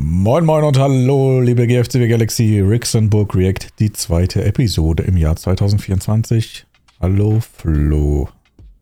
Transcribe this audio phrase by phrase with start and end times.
[0.00, 6.66] Moin Moin und hallo, liebe GFCW Galaxy Rixenburg React, die zweite Episode im Jahr 2024.
[7.00, 8.28] Hallo Flo.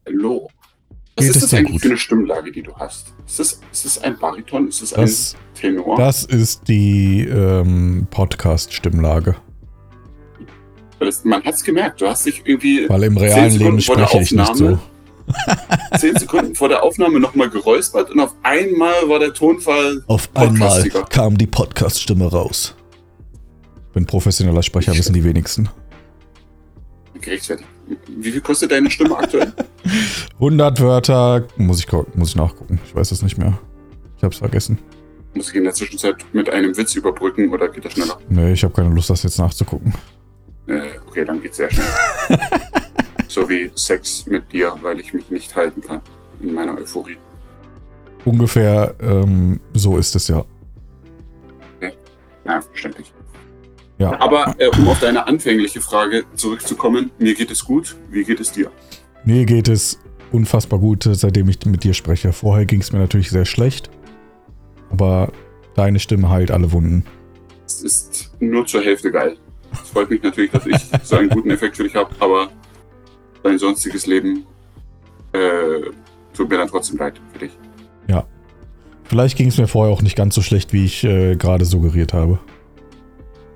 [0.06, 0.50] Hallo.
[1.16, 1.80] Was Geht ist das eigentlich gut?
[1.80, 3.14] für eine Stimmlage, die du hast?
[3.26, 4.68] Ist das, ist das ein Bariton?
[4.68, 5.96] Ist das ein Das, Tenor?
[5.96, 9.36] das ist die ähm, Podcast-Stimmlage.
[11.24, 14.54] Man hat es gemerkt, du hast dich irgendwie Weil im realen Leben spreche ich nicht
[14.56, 14.78] so.
[15.98, 20.88] Zehn Sekunden vor der Aufnahme nochmal geräuspert und auf einmal war der Tonfall Auf einmal
[21.10, 22.74] kam die Podcast-Stimme raus.
[23.92, 25.68] Bin professioneller Sprecher, wissen die wenigsten.
[27.20, 27.68] gerechtfertigt.
[28.08, 29.52] Wie viel kostet deine Stimme aktuell?
[30.34, 32.80] 100 Wörter, muss ich, muss ich nachgucken.
[32.84, 33.58] Ich weiß es nicht mehr.
[34.18, 34.78] Ich hab's vergessen.
[35.34, 38.18] Muss ich in der Zwischenzeit mit einem Witz überbrücken oder geht das schneller?
[38.28, 39.94] Nee, ich habe keine Lust, das jetzt nachzugucken.
[40.66, 41.86] Äh, okay, dann geht's sehr schnell.
[43.36, 46.00] so wie Sex mit dir, weil ich mich nicht halten kann
[46.40, 47.18] in meiner Euphorie.
[48.24, 50.44] Ungefähr ähm, so ist es ja.
[52.46, 53.12] Ja, verständlich.
[53.98, 54.18] Ja.
[54.20, 57.96] Aber äh, um auf deine anfängliche Frage zurückzukommen, mir geht es gut.
[58.08, 58.70] Wie geht es dir?
[59.24, 59.98] Mir geht es
[60.32, 62.32] unfassbar gut, seitdem ich mit dir spreche.
[62.32, 63.90] Vorher ging es mir natürlich sehr schlecht.
[64.90, 65.30] Aber
[65.74, 67.04] deine Stimme heilt alle Wunden.
[67.66, 69.36] Es ist nur zur Hälfte geil.
[69.72, 72.48] Es freut mich natürlich, dass ich so einen guten Effekt für dich habe, aber
[73.46, 74.44] dein sonstiges Leben
[75.32, 75.90] äh,
[76.34, 77.52] tut mir dann trotzdem leid für dich.
[79.08, 82.12] Vielleicht ging es mir vorher auch nicht ganz so schlecht, wie ich äh, gerade suggeriert
[82.12, 82.40] habe.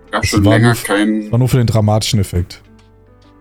[0.07, 2.63] Es gab Es schon länger nur- kein, War nur für den dramatischen Effekt.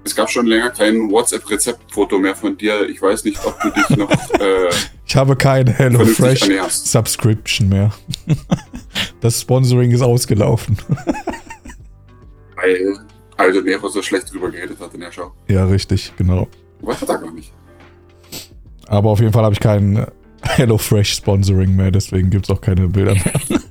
[0.03, 2.89] es gab schon länger kein WhatsApp-Rezeptfoto mehr von dir.
[2.89, 4.69] Ich weiß nicht, ob du dich noch äh,
[5.06, 6.91] Ich habe keine vernünftig HelloFresh ernährst.
[6.91, 7.91] Subscription mehr.
[9.22, 10.78] das Sponsoring ist ausgelaufen.
[12.56, 12.97] Weil
[13.39, 15.31] Aldo Nero so schlecht drüber geredet hat in der Show.
[15.47, 16.47] Ja, richtig, genau.
[16.81, 17.53] Was hat er gar nicht?
[18.87, 20.05] Aber auf jeden Fall habe ich kein
[20.41, 23.33] HelloFresh Sponsoring mehr, deswegen gibt es auch keine Bilder mehr.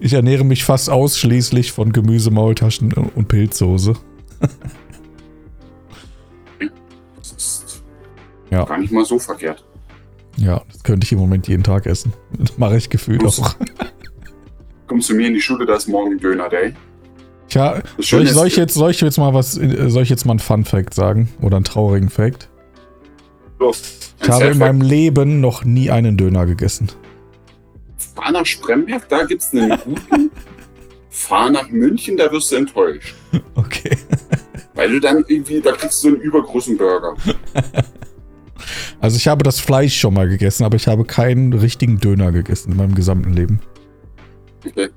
[0.00, 3.94] ich ernähre mich fast ausschließlich von Gemüse, Maultaschen und Pilzsoße.
[7.16, 7.82] Das ist
[8.50, 8.64] Ja.
[8.64, 9.64] gar nicht mal so verkehrt.
[10.36, 12.12] Ja, das könnte ich im Moment jeden Tag essen.
[12.38, 13.54] Das mache ich gefühlt auch.
[14.88, 16.74] Komm zu mir in die Schule, da ist morgen Döner Day.
[17.54, 20.26] Tja, soll ich, soll, ich jetzt, soll ich jetzt mal was, äh, soll ich jetzt
[20.26, 21.28] mal einen Fun Fact sagen?
[21.40, 22.48] Oder einen traurigen Fact?
[23.60, 23.80] los,
[24.20, 26.90] Ich habe in meinem Leben noch nie einen Döner gegessen.
[28.16, 30.32] Fahr nach Spremberg, da gibt's einen guten.
[31.10, 33.14] Fahr nach München, da wirst du enttäuscht.
[33.54, 33.96] Okay.
[34.74, 37.14] Weil du dann irgendwie, da kriegst du einen übergroßen Burger.
[39.00, 42.72] Also ich habe das Fleisch schon mal gegessen, aber ich habe keinen richtigen Döner gegessen
[42.72, 43.60] in meinem gesamten Leben.
[44.66, 44.88] Okay.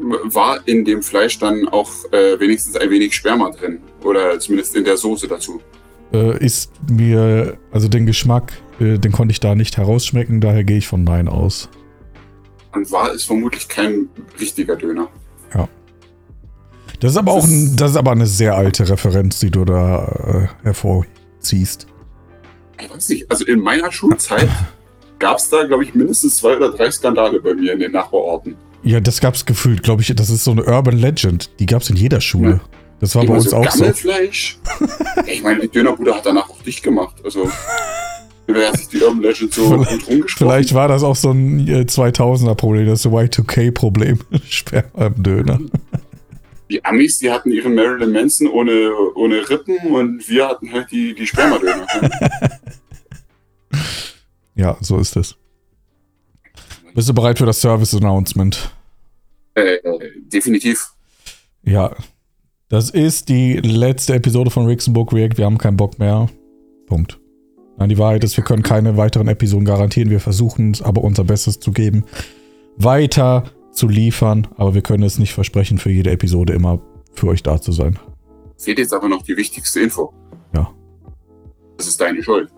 [0.00, 3.80] War in dem Fleisch dann auch äh, wenigstens ein wenig Sperma drin?
[4.02, 5.60] Oder zumindest in der Soße dazu?
[6.12, 10.78] Äh, ist mir, also den Geschmack, äh, den konnte ich da nicht herausschmecken, daher gehe
[10.78, 11.68] ich von Nein aus.
[12.72, 14.08] Dann war es vermutlich kein
[14.40, 15.08] richtiger Döner.
[17.00, 19.64] Das ist aber Das auch ein, das ist aber eine sehr alte Referenz, die du
[19.64, 21.86] da äh, hervorziehst.
[22.78, 24.48] Ich weiß nicht, also in meiner Schulzeit
[25.18, 28.54] gab's da, glaube ich, mindestens zwei oder drei Skandale bei mir in den Nachbarorten.
[28.82, 31.50] Ja, das gab's gefühlt, glaube ich, das ist so eine Urban Legend.
[31.58, 32.50] Die gab's in jeder Schule.
[32.50, 32.60] Ja.
[33.00, 33.84] Das war bei Immer uns so auch so.
[35.26, 37.16] Ich meine, die Dönerbude hat danach auch dicht gemacht.
[37.24, 37.50] Also,
[38.46, 40.30] wer hat sich die Urban Legend so Vielleicht-?
[40.30, 44.18] Vielleicht war das auch so ein äh, 2000er-Problem, das Y2K-Problem.
[44.48, 45.60] Sperma im Döner.
[46.70, 51.14] Die Amis, die hatten ihren Marilyn Manson ohne, ohne Rippen und wir hatten halt die,
[51.14, 51.86] die Spermadöner.
[54.56, 55.36] Ja, so ist es.
[56.94, 58.70] Bist du bereit für das Service-Announcement?
[59.54, 59.78] äh,
[60.32, 60.92] definitiv.
[61.62, 61.94] Ja.
[62.68, 65.38] Das ist die letzte Episode von Rixenburg React.
[65.38, 66.28] Wir haben keinen Bock mehr.
[66.86, 67.18] Punkt.
[67.76, 70.10] Nein, die Wahrheit ist, wir können keine weiteren Episoden garantieren.
[70.10, 72.04] Wir versuchen es aber unser Bestes zu geben,
[72.76, 74.46] weiter zu liefern.
[74.56, 76.80] Aber wir können es nicht versprechen, für jede Episode immer
[77.12, 77.98] für euch da zu sein.
[78.56, 80.12] Fehlt jetzt aber noch die wichtigste Info.
[80.54, 80.72] Ja.
[81.76, 82.50] Das ist deine Schuld.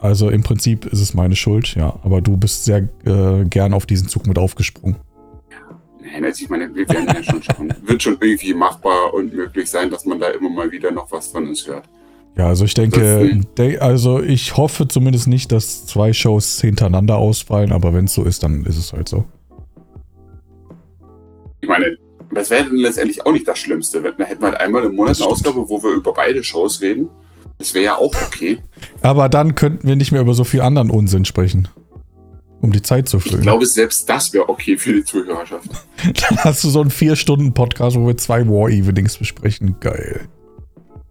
[0.00, 1.98] Also im Prinzip ist es meine Schuld, ja.
[2.02, 4.96] Aber du bist sehr äh, gern auf diesen Zug mit aufgesprungen.
[6.00, 7.74] Nein, also ich meine, wir werden ja schon schauen.
[7.82, 11.28] Wird schon irgendwie machbar und möglich sein, dass man da immer mal wieder noch was
[11.28, 11.84] von uns hört.
[12.36, 17.72] Ja, also ich denke, de also ich hoffe zumindest nicht, dass zwei Shows hintereinander ausfallen,
[17.72, 19.24] aber wenn es so ist, dann ist es halt so.
[21.60, 21.96] Ich meine,
[22.32, 24.00] das wäre dann letztendlich auch nicht das Schlimmste.
[24.00, 25.28] Dann hätten wir halt einmal im Monat eine.
[25.28, 27.08] Ausgabe, wo wir über beide Shows reden.
[27.58, 28.58] Das wäre ja auch okay.
[29.02, 31.68] Aber dann könnten wir nicht mehr über so viel anderen Unsinn sprechen.
[32.60, 33.42] Um die Zeit zu Ich füllen.
[33.42, 35.68] glaube, selbst das wäre okay für die Zuhörerschaft.
[36.04, 39.76] Dann hast du so einen vier Stunden Podcast, wo wir zwei War Evenings besprechen.
[39.78, 40.22] Geil.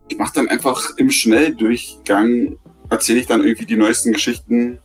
[0.09, 2.57] Ich mache dann einfach im Schnelldurchgang,
[2.89, 4.79] erzähle ich dann irgendwie die neuesten Geschichten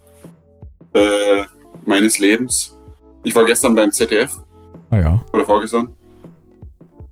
[0.94, 1.42] äh,
[1.84, 2.76] meines Lebens
[3.24, 4.36] Ich war gestern beim ZDF
[4.90, 5.88] Ah ja, oder vorgestern.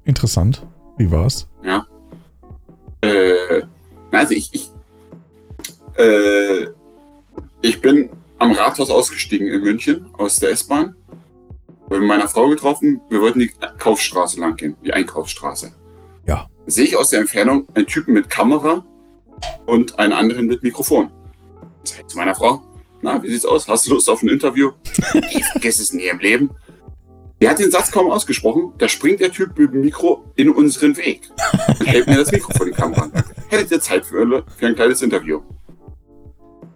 [0.05, 0.67] interessant.
[0.99, 1.49] Wie war's?
[1.65, 1.87] Ja.
[3.01, 3.63] Äh,
[4.19, 4.71] also ich, ich,
[5.97, 6.67] äh,
[7.63, 10.97] ich bin am Rathaus ausgestiegen in München aus der S-Bahn.
[11.89, 13.01] Mit meiner Frau getroffen.
[13.09, 15.73] Wir wollten die Kaufstraße lang gehen, die Einkaufsstraße.
[16.27, 16.49] Ja.
[16.67, 18.85] Sehe ich aus der Entfernung einen Typen mit Kamera
[19.67, 21.11] und einen anderen mit Mikrofon.
[21.83, 22.63] Sag ich zu meiner Frau,
[23.03, 23.67] na, wie sieht's aus?
[23.67, 24.73] Hast du Lust auf ein Interview?
[25.33, 26.51] ich vergesse es nie im Leben.
[27.41, 30.97] Der hat den Satz kaum ausgesprochen, da springt der Typ mit dem Mikro in unseren
[30.99, 31.23] Weg
[31.79, 33.11] und hält mir das Mikro vor die Kamera.
[33.49, 35.41] Hättet ihr Zeit für, für ein kleines Interview?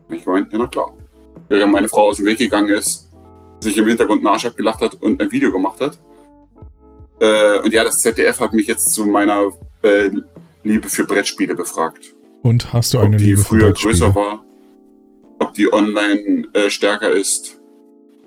[0.08, 0.92] Ich meine, ja, na klar.
[1.48, 3.10] Während meine Frau aus dem Weg gegangen ist,
[3.60, 5.98] sich im Hintergrund einen Arsch abgelacht hat und ein Video gemacht hat.
[7.20, 9.52] Äh, und ja, das ZDF hat mich jetzt zu meiner
[9.82, 10.10] äh,
[10.62, 12.14] Liebe für Brettspiele befragt.
[12.42, 14.44] Und hast du eine ob die Liebe früher größer war,
[15.38, 17.60] ob die online äh, stärker ist,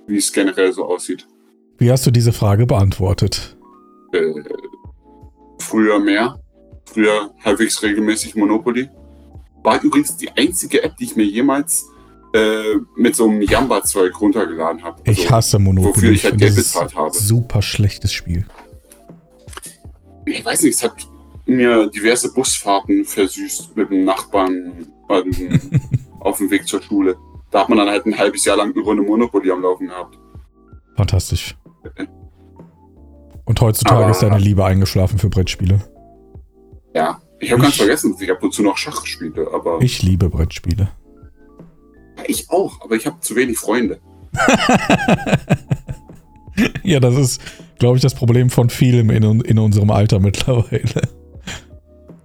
[0.06, 1.28] wie es generell so aussieht.
[1.78, 3.56] Wie hast du diese Frage beantwortet?
[4.12, 4.34] Äh,
[5.60, 6.40] früher mehr,
[6.86, 8.90] früher halbwegs regelmäßig Monopoly.
[9.64, 11.86] War übrigens die einzige App, die ich mir jemals
[12.34, 15.02] äh, mit so einem Jamba-Zeug runtergeladen habe.
[15.06, 15.96] Ich hasse Monopoly.
[15.96, 17.16] wofür ich halt Geld bezahlt habe.
[17.16, 18.46] Super schlechtes Spiel.
[20.26, 21.08] Ich weiß nicht, es hat
[21.46, 24.88] mir diverse Busfahrten versüßt mit dem Nachbarn
[26.20, 27.16] auf dem Weg zur Schule.
[27.52, 30.18] Da hat man dann halt ein halbes Jahr lang eine Runde Monopoly am Laufen gehabt.
[30.96, 31.56] Fantastisch.
[33.46, 35.80] Und heutzutage Aber- ist deine Liebe eingeschlafen für Brettspiele.
[36.94, 40.02] Ja, ich habe ganz vergessen, dass ich ab und zu noch Schach spiele, aber ich,
[40.02, 40.88] liebe Brettspiele.
[42.28, 44.00] ich auch, aber ich habe zu wenig Freunde.
[46.84, 47.42] Ja, das ist,
[47.78, 51.02] glaube ich, das Problem von vielem in, in unserem Alter mittlerweile.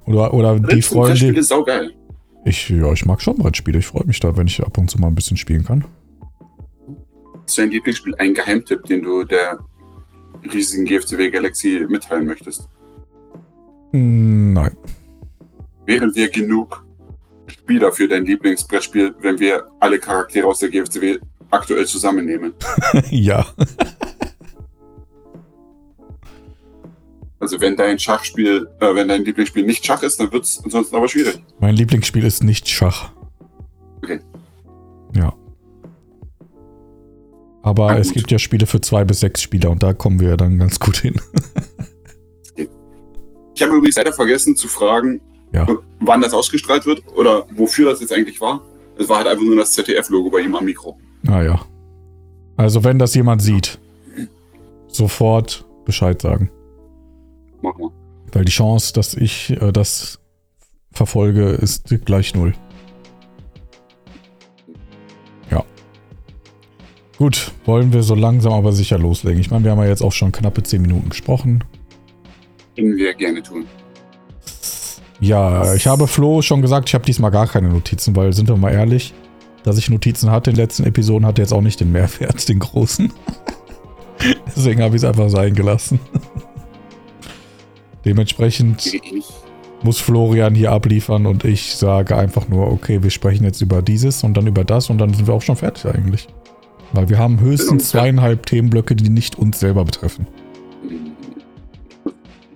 [0.06, 1.26] Oder, oder die Brettspiele Freunde.
[1.40, 1.92] ist saugeil.
[2.44, 3.78] Ich, ja, ich mag schon Brettspiele.
[3.78, 5.84] Ich freue mich da, wenn ich ab und zu mal ein bisschen spielen kann.
[7.46, 9.58] Ist dein Lieblingsspiel ein Geheimtipp, den du der
[10.52, 12.68] riesigen GFCW Galaxy mitteilen möchtest?
[13.92, 14.76] Nein.
[15.86, 16.84] Wären wir genug
[17.46, 21.18] Spieler für dein Lieblingsbrettspiel, wenn wir alle Charaktere aus der GFCW
[21.50, 22.54] aktuell zusammennehmen?
[23.10, 23.46] ja.
[27.38, 30.94] Also wenn dein Schachspiel, äh, wenn dein Lieblingsspiel nicht Schach ist, dann wird es ansonsten
[30.94, 31.42] aber schwierig.
[31.58, 33.10] Mein Lieblingsspiel ist nicht Schach.
[37.62, 40.30] Aber Na es gibt ja Spiele für zwei bis sechs Spieler und da kommen wir
[40.30, 41.14] ja dann ganz gut hin.
[43.54, 45.20] Ich habe übrigens leider vergessen zu fragen,
[45.52, 45.66] Ja.
[46.00, 48.62] wann das ausgestrahlt wird oder wofür das jetzt eigentlich war.
[48.98, 50.98] Es war halt einfach nur das ZDF-Logo bei ihm am Mikro.
[51.22, 51.64] Naja.
[52.56, 53.78] Also wenn das jemand sieht,
[54.88, 56.50] sofort Bescheid sagen.
[57.62, 57.90] Mach mal.
[58.32, 60.18] Weil die Chance, dass ich äh, das
[60.92, 62.54] verfolge, ist gleich null.
[67.22, 69.40] Gut, wollen wir so langsam aber sicher loslegen.
[69.40, 71.62] Ich meine, wir haben ja jetzt auch schon knappe 10 Minuten gesprochen.
[72.74, 73.64] Können wir gerne tun.
[75.20, 78.56] Ja, ich habe Flo schon gesagt, ich habe diesmal gar keine Notizen, weil, sind wir
[78.56, 79.14] mal ehrlich,
[79.62, 82.58] dass ich Notizen hatte in den letzten Episoden, hatte jetzt auch nicht den Mehrwert, den
[82.58, 83.12] großen.
[84.56, 86.00] Deswegen habe ich es einfach sein gelassen.
[88.04, 89.00] Dementsprechend
[89.84, 94.24] muss Florian hier abliefern und ich sage einfach nur, okay, wir sprechen jetzt über dieses
[94.24, 96.26] und dann über das und dann sind wir auch schon fertig eigentlich.
[96.92, 100.26] Weil wir haben höchstens zweieinhalb Themenblöcke, die nicht uns selber betreffen.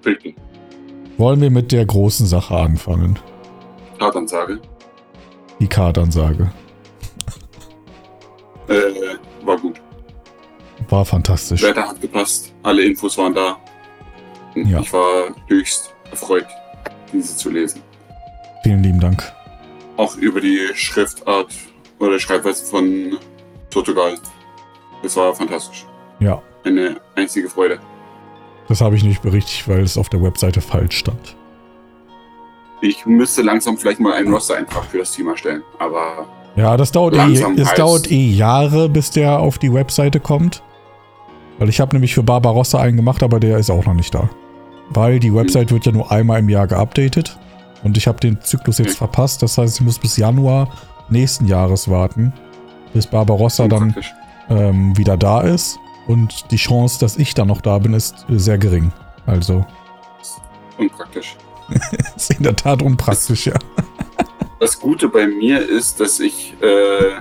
[0.04, 0.36] Richtig.
[1.18, 3.18] Wollen wir mit der großen Sache anfangen?
[3.98, 4.60] Kartansage.
[5.60, 6.50] Die Kartansage.
[8.68, 9.16] Äh,
[9.46, 9.80] war gut.
[10.88, 11.62] War fantastisch.
[11.62, 12.52] Wetter hat gepasst.
[12.64, 13.56] Alle Infos waren da.
[14.56, 14.80] Ja.
[14.80, 16.46] Ich war höchst erfreut,
[17.12, 17.80] diese zu lesen.
[18.64, 19.22] Vielen lieben Dank.
[19.96, 21.54] Auch über die Schriftart
[22.00, 23.18] oder Schreibweise von
[23.76, 24.14] Portugal.
[25.02, 25.84] Das war fantastisch.
[26.18, 27.78] Ja, Eine einzige Freude.
[28.68, 31.36] das habe ich nicht berichtigt, weil es auf der Webseite falsch stand.
[32.80, 35.62] Ich müsste langsam vielleicht mal einen Roster-Eintrag für das Team erstellen.
[35.78, 40.62] Aber Ja, das dauert eh, es dauert eh Jahre, bis der auf die Webseite kommt.
[41.58, 44.30] Weil ich habe nämlich für Barbarossa einen gemacht, aber der ist auch noch nicht da.
[44.88, 47.38] Weil die Website wird ja nur einmal im Jahr geupdatet.
[47.82, 48.96] Und ich habe den Zyklus jetzt Okay.
[48.98, 49.42] verpasst.
[49.42, 50.68] Das heißt, ich muss bis Januar
[51.10, 52.32] nächsten Jahres warten,
[52.92, 53.94] bis Barbarossa dann
[54.48, 55.78] ähm, wieder da ist.
[56.06, 58.92] Und die Chance, dass ich dann noch da bin, ist sehr gering.
[59.26, 59.64] Also
[60.78, 61.36] unpraktisch.
[62.16, 63.54] ist in der Tat unpraktisch, ja.
[64.58, 67.12] Das Gute bei mir ist, dass ich äh,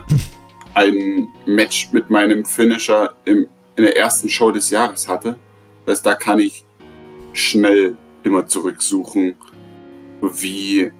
[0.73, 5.37] ein Match mit meinem Finisher im, in der ersten Show des Jahres hatte.
[5.85, 6.63] Das heißt, da kann ich
[7.33, 9.35] schnell immer zurücksuchen,
[10.21, 10.91] wie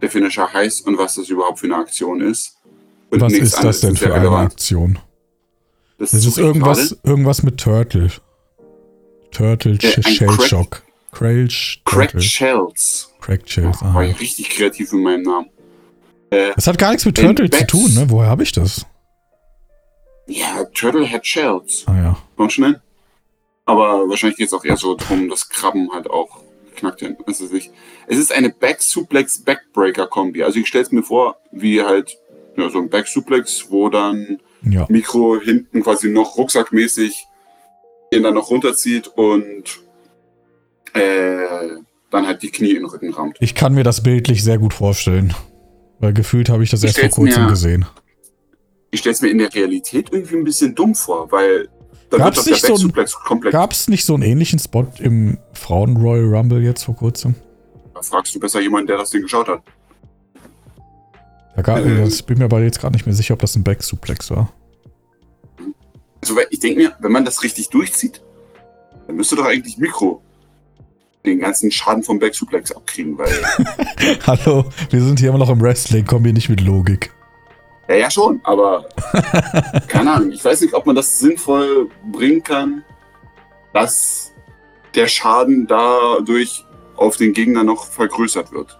[0.00, 2.57] der Finisher heißt und was das überhaupt für eine Aktion ist.
[3.10, 4.28] Und Was ist das denn für eine.
[4.30, 4.98] Aktion?
[5.98, 7.00] Das ist suche ich irgendwas, gerade.
[7.04, 8.10] irgendwas mit Turtle.
[9.30, 10.82] Turtle Äh, Shell Crack- Shock.
[11.12, 12.20] Crailsh Cracked Turtle.
[12.28, 13.12] Shells.
[13.20, 13.82] Cracked Shells.
[13.82, 14.02] War Ah.
[14.04, 15.50] ich richtig kreativ in meinem Namen.
[16.30, 18.10] Äh, Das hat gar nichts mit Turtle zu tun, ne?
[18.10, 18.84] Woher habe ich das?
[20.26, 21.84] ja, Turtle Head Shells.
[21.86, 22.18] Ah ja.
[22.36, 22.80] Kommt schnell.
[23.64, 26.42] Aber wahrscheinlich geht es auch eher so darum, dass Krabben halt auch.
[27.26, 27.70] Das ist nicht.
[28.06, 30.44] Es ist eine Back Suplex Backbreaker Kombi.
[30.44, 32.17] Also ich stelle es mir vor, wie halt
[32.58, 34.86] ja, so ein Back Suplex, wo dann Ja.
[34.88, 37.26] Mikro hinten quasi noch rucksackmäßig
[38.12, 39.64] ihn dann noch runterzieht und
[40.94, 41.76] äh,
[42.10, 43.36] dann halt die Knie in den Rücken rammt.
[43.40, 45.34] Ich kann mir das bildlich sehr gut vorstellen.
[46.00, 47.84] Weil gefühlt habe ich das Ich erst vor kurzem mir- gesehen.
[48.90, 51.68] Ich stelle es mir in der Realität irgendwie ein bisschen dumm vor, weil
[52.08, 53.52] dann Gab's wird doch der nicht so ein- Suplex komplett.
[53.52, 57.34] Gab es nicht so einen ähnlichen Spot im Frauen Royal Rumble jetzt vor kurzem?
[57.94, 59.60] Da fragst du besser jemanden, der das Ding geschaut hat.
[61.62, 62.04] Da Ähm.
[62.06, 64.52] ich bin mir aber jetzt gerade nicht mehr sicher, ob das ein Back-Suplex war.
[66.20, 68.22] Also, ich denke mir, wenn man das richtig durchzieht,
[69.06, 70.22] dann müsste doch eigentlich Mikro
[71.24, 73.32] den ganzen Schaden vom Back Suplex abkriegen, weil.
[74.26, 77.12] Hallo, wir sind hier immer noch im Wrestling, kommen hier nicht mit Logik.
[77.88, 78.88] ja, ja, schon, aber.
[79.88, 80.32] keine Ahnung.
[80.32, 82.84] Ich weiß nicht, ob man das sinnvoll bringen kann,
[83.72, 84.32] dass
[84.94, 86.64] der Schaden dadurch
[86.96, 88.78] auf den Gegner noch vergrößert wird.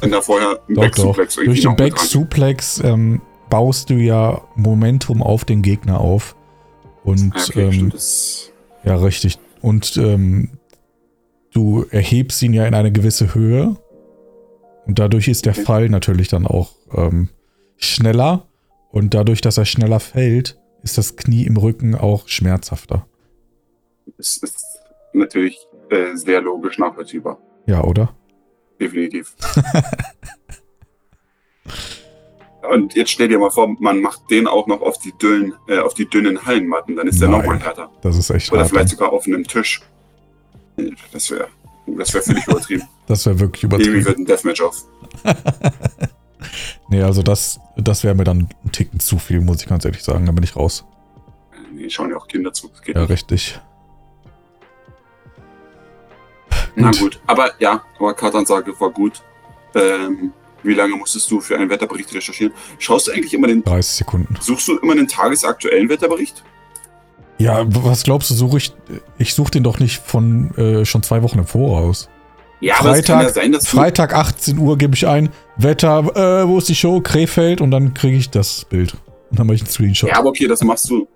[0.00, 1.16] Wenn da vorher ein Doch, Back doch.
[1.16, 6.36] Durch den Back-Suplex ähm, baust du ja Momentum auf den Gegner auf.
[7.04, 7.92] Und Ja, okay, ähm,
[8.84, 9.38] ja, richtig.
[9.60, 10.50] Und ähm,
[11.52, 13.76] du erhebst ihn ja in eine gewisse Höhe.
[14.86, 15.62] Und dadurch ist der Okay.
[15.64, 17.28] Fall natürlich dann auch ähm,
[17.76, 18.46] schneller.
[18.90, 23.06] Und dadurch, dass er schneller fällt, ist das Knie im Rücken auch schmerzhafter.
[24.16, 24.64] das ist
[25.12, 25.58] natürlich
[25.90, 27.38] äh, sehr logisch nachvollziehbar.
[27.66, 28.14] Ja, oder?
[28.80, 29.34] Definitiv.
[32.70, 35.78] Und jetzt stell dir mal vor, man macht den auch noch auf die dünnen, äh,
[35.78, 37.90] auf die dünnen Hallenmatten, dann ist der nochmal härter.
[38.02, 38.70] Das ist echt Oder hart.
[38.70, 39.80] vielleicht sogar auf einem Tisch.
[41.12, 41.48] Das wäre
[41.86, 42.82] das wär völlig übertrieben.
[43.06, 44.04] Das wäre wirklich Irgendwie übertrieben.
[44.04, 44.84] wird ein Deathmatch auf.
[46.90, 50.02] Nee, also das, das wäre mir dann ein Ticken zu viel, muss ich ganz ehrlich
[50.02, 50.24] sagen.
[50.24, 50.84] Da bin ich raus.
[51.72, 52.70] Nee, schauen ja auch Kinder zu.
[52.86, 53.10] Ja, nicht.
[53.10, 53.60] richtig.
[56.80, 57.20] Na gut.
[57.26, 59.22] aber ja, aber Kartansage war gut.
[59.74, 60.32] Ähm,
[60.62, 62.52] wie lange musstest du für einen Wetterbericht recherchieren?
[62.78, 64.34] Schaust du eigentlich immer den, 30 Sekunden.
[64.40, 66.42] suchst du immer den tagesaktuellen Wetterbericht?
[67.38, 68.72] Ja, was glaubst du, suche ich?
[69.18, 72.08] Ich suche den doch nicht von äh, schon zwei Wochen im Voraus.
[72.60, 76.68] Ja, kann ja Freitag, sein, Freitag 18 Uhr gebe ich ein, Wetter, äh, wo ist
[76.68, 77.00] die Show?
[77.00, 78.94] Krefeld und dann kriege ich das Bild.
[79.30, 80.10] Und dann mache ich einen Screenshot.
[80.10, 81.06] Ja, aber okay, das machst du.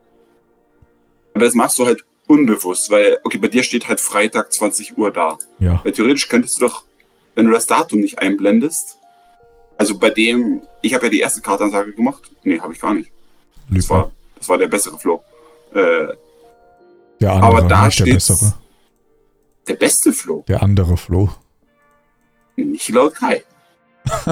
[1.35, 5.11] Aber das machst du halt unbewusst, weil, okay, bei dir steht halt Freitag 20 Uhr
[5.13, 5.39] da.
[5.59, 6.85] Ja, Weil theoretisch könntest du doch,
[7.35, 8.99] wenn du das Datum nicht einblendest,
[9.79, 12.31] also bei dem, ich habe ja die erste Kartansage gemacht.
[12.45, 13.11] Nee, habe ich gar nicht.
[13.71, 15.23] Das war, das war der bessere Flow.
[15.75, 16.09] Äh,
[17.21, 18.55] Der andere, aber da nicht der bessere.
[19.69, 21.31] der beste Flow, Der andere Flo.
[22.57, 23.43] nicht laut Kai.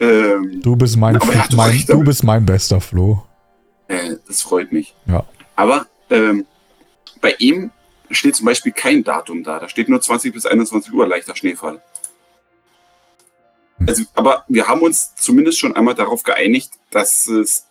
[0.00, 1.18] ähm, Du bist mein,
[1.56, 3.22] mein du bist mein bester Flo.
[3.88, 4.94] äh, das freut mich.
[5.06, 5.24] Ja.
[5.56, 6.46] Aber ähm,
[7.20, 7.70] bei ihm
[8.10, 9.58] steht zum Beispiel kein Datum da.
[9.58, 11.82] Da steht nur 20 bis 21 Uhr leichter Schneefall.
[13.86, 17.66] Also, aber wir haben uns zumindest schon einmal darauf geeinigt, dass es,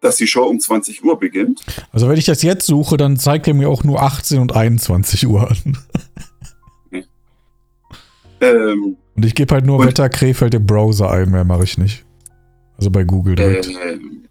[0.00, 1.60] dass die Show um 20 Uhr beginnt.
[1.92, 5.26] Also wenn ich das jetzt suche, dann zeigt er mir auch nur 18 und 21
[5.28, 5.78] Uhr an.
[8.40, 12.04] Ähm, Und ich gebe halt nur Wetter Krefeld im Browser ein, mehr mache ich nicht.
[12.76, 13.68] Also bei Google direkt.
[13.68, 14.24] ähm,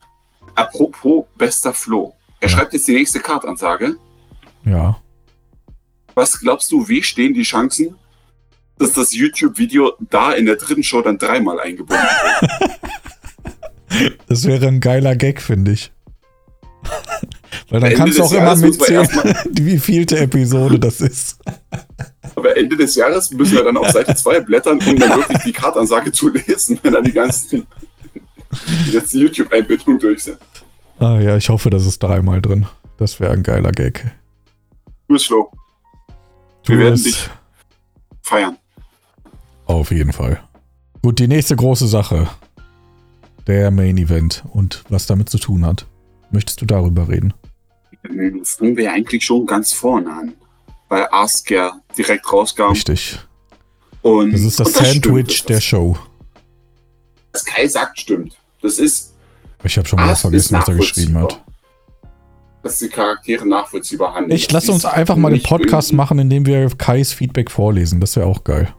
[0.55, 2.13] apropos bester Flo.
[2.41, 2.57] Er Ja.
[2.57, 3.95] schreibt jetzt die nächste Kartansage.
[4.65, 4.99] Ja.
[6.15, 7.95] Was glaubst du, wie stehen die Chancen,
[8.77, 12.71] dass das YouTube-Video da in der dritten Show dann dreimal eingebunden wird?
[14.27, 15.91] Das wäre ein geiler Gag, finde ich.
[17.69, 19.07] Weil dann Ende kannst du auch immer Jahres mitzählen,
[19.51, 21.37] wie vielte Episode das ist.
[22.35, 25.51] Aber Ende des Jahres müssen wir dann auf Seite 2 blättern, um dann wirklich die
[25.51, 27.67] Kartansage zu lesen, wenn dann die ganzen
[28.87, 30.37] die letzten YouTube-Einbindungen durch sind.
[31.01, 32.67] Ah ja, ich hoffe, das ist dreimal drin.
[32.97, 34.11] Das wäre ein geiler Gag.
[35.07, 35.27] Du bist.
[35.29, 35.43] Tu
[36.65, 37.03] Wir werden es.
[37.03, 37.29] dich
[38.21, 38.57] feiern.
[39.65, 40.39] Auf jeden Fall.
[41.01, 42.27] Gut, die nächste große Sache.
[43.47, 45.87] Der Main Event und was damit zu tun hat.
[46.29, 47.33] Möchtest du darüber reden?
[48.43, 50.33] Fangen wir ja eigentlich schon ganz vorne an.
[50.87, 52.69] Weil Asker direkt rauskam.
[52.73, 53.17] Richtig.
[54.03, 55.97] Und, Das ist das stimmt, Sandwich das- der Show.
[57.33, 58.37] Was Kai sagt, stimmt.
[58.61, 59.10] Das ist.
[59.63, 61.43] Ich habe schon wieder Ask vergessen, was er geschrieben hat.
[62.63, 64.35] Dass die Charaktere nachvollziehbar handeln.
[64.35, 67.99] Ich lasse uns einfach mal den Podcast machen, indem wir Kais Feedback vorlesen.
[67.99, 68.73] Das wäre auch geil.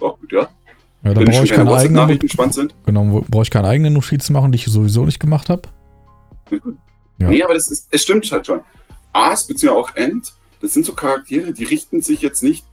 [0.00, 0.48] Auch gut, ja.
[1.02, 2.18] Ja, da Wenn brauche ich keine eigenen
[2.84, 5.62] genau, brauche ich keine eigenen Notizen machen, die ich sowieso nicht gemacht habe.
[7.18, 7.28] Ja.
[7.28, 8.60] Nee, aber das ist, es stimmt halt schon.
[9.12, 9.70] Aas bzw.
[9.70, 12.64] auch End, das sind so Charaktere, die richten sich jetzt nicht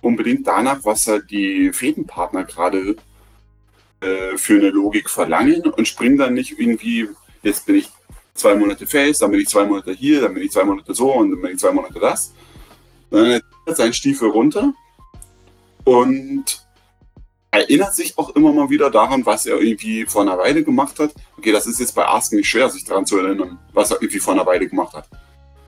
[0.00, 2.96] unbedingt danach, was halt die Fädenpartner gerade
[4.04, 7.08] äh, für eine Logik verlangen und springen dann nicht irgendwie,
[7.42, 7.90] jetzt bin ich
[8.34, 11.12] zwei Monate Face, dann bin ich zwei Monate hier, dann bin ich zwei Monate so
[11.12, 12.32] und dann bin ich zwei Monate das.
[13.10, 14.74] Dann er seinen Stiefel runter
[15.84, 16.64] und
[17.50, 21.14] erinnert sich auch immer mal wieder daran, was er irgendwie vor einer Weile gemacht hat.
[21.38, 24.18] Okay, das ist jetzt bei Ask nicht schwer, sich daran zu erinnern, was er irgendwie
[24.18, 25.08] vor einer Weile gemacht hat.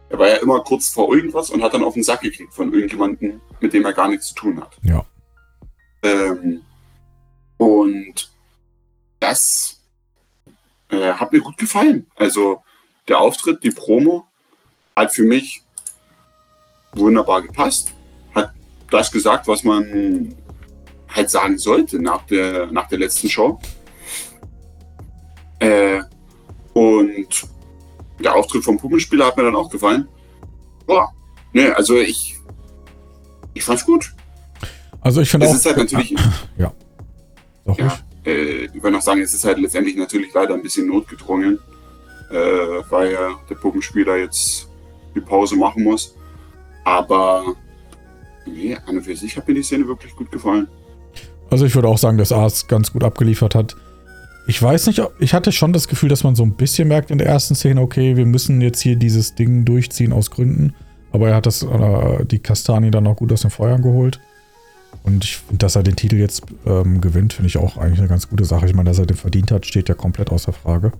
[0.08, 2.72] Er war ja immer kurz vor irgendwas und hat dann auf den Sack gekriegt von
[2.72, 4.76] irgendjemandem, mit dem er gar nichts zu tun hat.
[4.82, 5.04] Ja.
[6.02, 6.62] Ähm,
[7.56, 8.30] und
[9.20, 9.80] das
[10.90, 12.06] äh, hat mir gut gefallen.
[12.16, 12.62] Also
[13.08, 14.26] der Auftritt, die Promo
[14.94, 15.62] hat für mich
[16.92, 17.92] wunderbar gepasst.
[18.34, 18.52] Hat
[18.90, 20.34] das gesagt, was man
[21.08, 23.58] halt sagen sollte nach der, nach der letzten Show.
[25.58, 26.02] Äh,
[26.74, 27.48] und
[28.22, 30.08] der Auftritt vom Puppenspieler hat mir dann auch gefallen.
[30.86, 31.12] Boah,
[31.52, 32.36] ne, also ich,
[33.54, 34.14] ich fand's gut.
[35.00, 35.64] Also ich finde auch.
[35.64, 36.14] Halt natürlich.
[36.58, 36.72] Ja.
[37.66, 40.88] Doch ja äh, ich würde noch sagen, es ist halt letztendlich natürlich leider ein bisschen
[40.88, 41.58] notgedrungen,
[42.30, 42.34] äh,
[42.90, 43.16] weil
[43.48, 44.68] der Puppenspieler jetzt
[45.14, 46.14] die Pause machen muss.
[46.84, 47.54] Aber
[48.44, 50.68] nee, an und für sich hat mir die Szene wirklich gut gefallen.
[51.50, 53.76] Also ich würde auch sagen, dass Ars ganz gut abgeliefert hat.
[54.48, 57.18] Ich weiß nicht, ich hatte schon das Gefühl, dass man so ein bisschen merkt in
[57.18, 60.74] der ersten Szene, okay, wir müssen jetzt hier dieses Ding durchziehen aus Gründen.
[61.12, 64.20] Aber er hat das, äh, die Kastanie dann auch gut aus den Feuern geholt.
[65.02, 68.08] Und ich finde, dass er den Titel jetzt ähm, gewinnt, finde ich auch eigentlich eine
[68.08, 68.66] ganz gute Sache.
[68.66, 70.92] Ich meine, dass er den verdient hat, steht ja komplett außer Frage.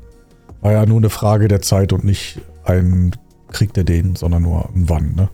[0.61, 3.15] War ja nur eine Frage der Zeit und nicht ein
[3.51, 5.29] Krieg der den, sondern nur ein Wann, ne?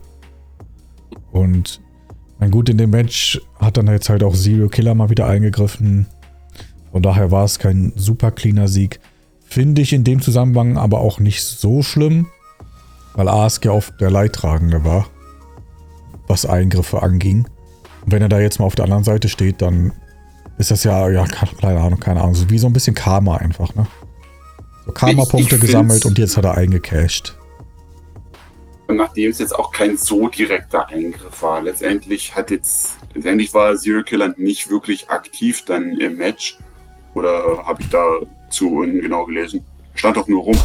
[1.31, 1.81] Und
[2.39, 6.07] mein gut, in dem Match hat dann jetzt halt auch Zero Killer mal wieder eingegriffen.
[6.91, 8.99] Von daher war es kein super cleaner Sieg.
[9.45, 12.27] Finde ich in dem Zusammenhang aber auch nicht so schlimm,
[13.13, 15.07] weil Asuka auf der Leidtragende war,
[16.27, 17.47] was Eingriffe anging.
[18.05, 19.93] Und wenn er da jetzt mal auf der anderen Seite steht, dann
[20.57, 23.73] ist das ja, ja, keine Ahnung, keine Ahnung, so wie so ein bisschen Karma einfach,
[23.75, 23.87] ne?
[24.85, 27.37] So Karma-Punkte gesammelt und jetzt hat er eingecashed.
[28.87, 33.75] Und nachdem es jetzt auch kein so direkter Eingriff war, letztendlich hat jetzt, letztendlich war
[33.77, 36.57] Zero Killer nicht wirklich aktiv dann im Match.
[37.13, 38.03] Oder habe ich da
[38.49, 39.63] zu ungenau gelesen?
[39.95, 40.57] Stand doch nur rum.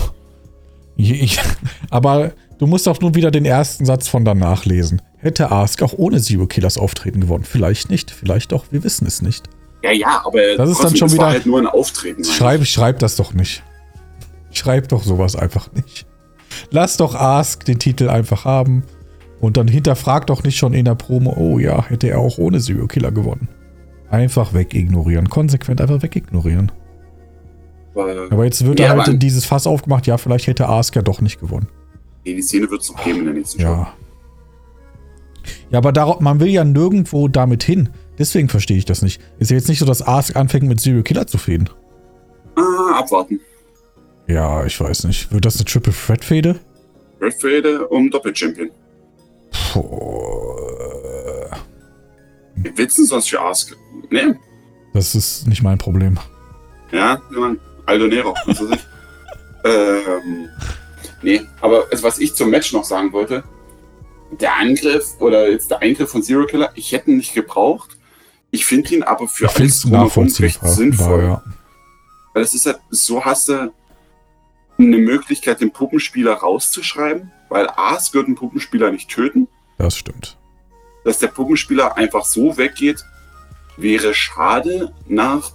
[0.96, 1.38] Ich,
[1.90, 5.00] aber du musst auch nur wieder den ersten Satz von danach lesen.
[5.18, 7.44] Hätte Ask auch ohne Zero Killers Auftreten gewonnen?
[7.44, 9.48] Vielleicht nicht, vielleicht doch, wir wissen es nicht.
[9.82, 12.24] Ja, ja, aber das ist dann schon wieder halt nur ein Auftreten.
[12.24, 13.62] Schreib, schreib das doch nicht.
[14.52, 16.06] Schreib doch sowas einfach nicht.
[16.70, 18.84] Lass doch Ask den Titel einfach haben
[19.40, 22.60] und dann hinterfrag doch nicht schon in der Promo, oh ja, hätte er auch ohne
[22.60, 23.48] Zero Killer gewonnen.
[24.10, 26.72] Einfach wegignorieren, konsequent einfach wegignorieren.
[27.94, 30.94] Aber, aber jetzt wird ja, er halt in dieses Fass aufgemacht, ja, vielleicht hätte Ask
[30.94, 31.68] ja doch nicht gewonnen.
[32.24, 33.60] Nee, die Szene wird es noch geben in der nächsten.
[33.60, 33.68] Show.
[33.68, 33.92] Ja,
[35.72, 37.90] aber darauf, man will ja nirgendwo damit hin.
[38.18, 39.20] Deswegen verstehe ich das nicht.
[39.38, 41.70] Ist ja jetzt nicht so, dass Ask anfängt mit Serial Killer zu fäden.
[42.56, 43.40] Ah, abwarten.
[44.26, 45.32] Ja, ich weiß nicht.
[45.32, 46.58] Wird das eine Triple Threat Fehde?
[47.18, 48.70] Threat Fehde um Doppelchampion.
[49.72, 50.68] Puh.
[52.56, 53.76] Wie willst du sonst für Ask?
[54.10, 54.34] Nee.
[54.92, 56.18] Das ist nicht mein Problem.
[56.90, 57.20] Ja,
[57.86, 58.34] Aldo Nero.
[59.64, 60.48] ähm,
[61.22, 63.44] nee, aber was ich zum Match noch sagen wollte,
[64.30, 67.96] der Angriff oder jetzt der Eingriff von Zero Killer, ich hätte ihn nicht gebraucht.
[68.50, 71.22] Ich finde ihn aber für ich alles drumherum recht sinnvoll.
[71.22, 71.42] Ja.
[72.32, 73.72] Weil es ist halt, so hast du
[74.78, 79.48] eine Möglichkeit, den Puppenspieler rauszuschreiben, weil A, es wird einen Puppenspieler nicht töten.
[79.76, 80.36] Das stimmt.
[81.04, 83.04] Dass der Puppenspieler einfach so weggeht,
[83.76, 85.52] wäre schade nach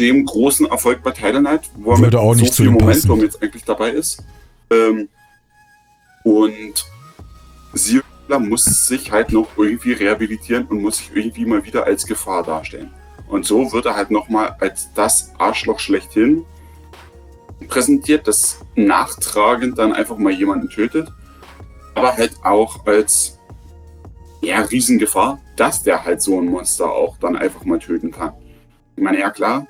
[0.00, 3.20] dem großen Erfolg bei Thailand Night, wo er Würde mit auch nicht so viel Momentum
[3.20, 4.22] jetzt eigentlich dabei ist.
[4.70, 5.08] Ähm,
[6.24, 6.84] und
[7.72, 12.42] Sirla muss sich halt noch irgendwie rehabilitieren und muss sich irgendwie mal wieder als Gefahr
[12.42, 12.90] darstellen.
[13.28, 16.44] Und so wird er halt nochmal als das Arschloch schlechthin
[17.68, 21.10] präsentiert, das nachtragend dann einfach mal jemanden tötet.
[21.94, 23.38] Aber halt auch als
[24.40, 28.32] ja, Riesengefahr, dass der halt so ein Monster auch dann einfach mal töten kann.
[28.96, 29.66] Ich meine, ja klar,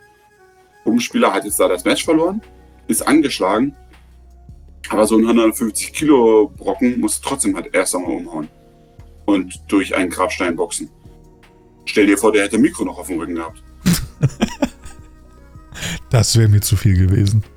[0.84, 2.40] Umspieler hat jetzt da das Match verloren,
[2.88, 3.76] ist angeschlagen,
[4.88, 8.48] aber so ein 150 Kilo Brocken muss trotzdem halt erst einmal umhauen.
[9.24, 10.90] Und durch einen Grabstein boxen.
[11.84, 13.62] Stell dir vor, der hätte Mikro noch auf dem Rücken gehabt.
[16.10, 17.44] das wäre mir zu viel gewesen.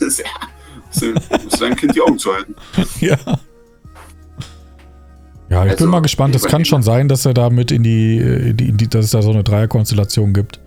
[0.00, 1.18] Das ist ja.
[1.44, 2.54] Das deinem Kind die Augen zu halten.
[3.00, 3.16] Ja.
[5.48, 6.36] Ja, ich also, bin mal gespannt.
[6.36, 9.06] Es kann schon sein, dass er da mit in die, in die, in die, dass
[9.06, 10.60] es da so eine Dreierkonstellation gibt.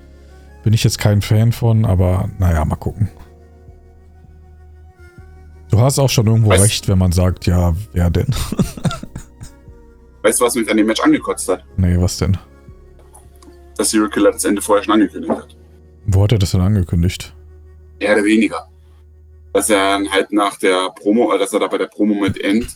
[0.64, 3.10] Bin ich jetzt kein Fan von, aber naja, mal gucken.
[5.72, 8.28] Du hast auch schon irgendwo Weißt- recht, wenn man sagt, ja, wer denn?
[10.22, 11.64] Weißt du, was mich an dem Match angekotzt hat?
[11.78, 12.38] nee, was denn?
[13.78, 15.56] Dass Serial Killer das Ende vorher schon angekündigt hat.
[16.06, 17.34] Wo hat er das denn angekündigt?
[18.00, 18.68] Mehr oder weniger.
[19.54, 22.40] Dass er dann halt nach der Promo, äh, dass er da bei der Promo mit
[22.44, 22.68] End,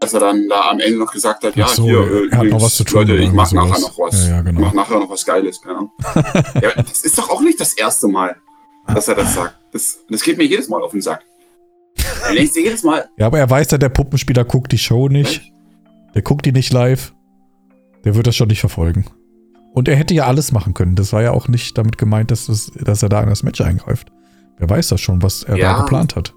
[0.00, 2.36] dass er dann da am Ende noch gesagt hat, ja, Ach so, hier, er äh,
[2.36, 4.26] hat noch was zu tun Leute, ich mach nachher noch was.
[4.26, 4.60] Ja, ja, genau.
[4.60, 5.90] Ich mach nachher noch was Geiles, Ahnung.
[6.60, 8.36] ja, das ist doch auch nicht das erste Mal,
[8.86, 9.56] dass er das sagt.
[9.72, 11.24] Das, das geht mir jedes Mal auf den Sack.
[12.28, 15.42] Du jedes Mal, Ja, aber er weiß ja, der Puppenspieler guckt die Show nicht.
[16.14, 17.14] Der guckt die nicht live.
[18.04, 19.06] Der wird das schon nicht verfolgen.
[19.74, 20.96] Und er hätte ja alles machen können.
[20.96, 23.60] Das war ja auch nicht damit gemeint, dass, das, dass er da in das Match
[23.60, 24.12] eingreift.
[24.58, 25.72] Wer weiß das schon, was er Ja.
[25.74, 26.34] da geplant hat.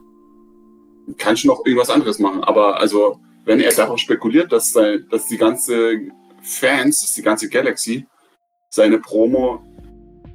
[1.17, 2.43] kann schon noch irgendwas anderes machen.
[2.43, 5.99] Aber also, wenn er darauf spekuliert, dass, sein- dass die ganze
[6.41, 8.05] Fans, dass die ganze Galaxy
[8.69, 9.59] seine Promo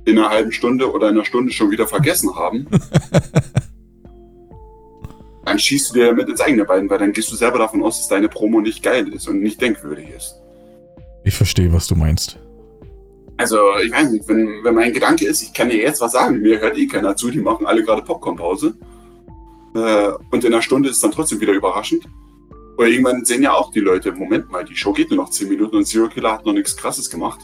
[0.04, 2.66] in einer halben Stunde oder in einer Stunde schon wieder vergessen haben,
[5.50, 7.98] dann schießt du dir mit ins eigene Bein, weil dann gehst du selber davon aus,
[7.98, 10.36] dass deine Promo nicht geil ist und nicht denkwürdig ist.
[11.24, 12.38] Ich verstehe, was du meinst.
[13.36, 16.40] Also, ich weiß nicht, wenn, wenn mein Gedanke ist, ich kann dir jetzt was sagen,
[16.40, 18.74] mir hört eh keiner zu, die machen alle gerade Popcornpause.
[19.74, 22.04] Äh, und in einer Stunde ist dann trotzdem wieder überraschend.
[22.78, 25.48] Oder irgendwann sehen ja auch die Leute, Moment mal, die Show geht nur noch 10
[25.48, 27.40] Minuten und Zero Killer hat noch nichts krasses gemacht.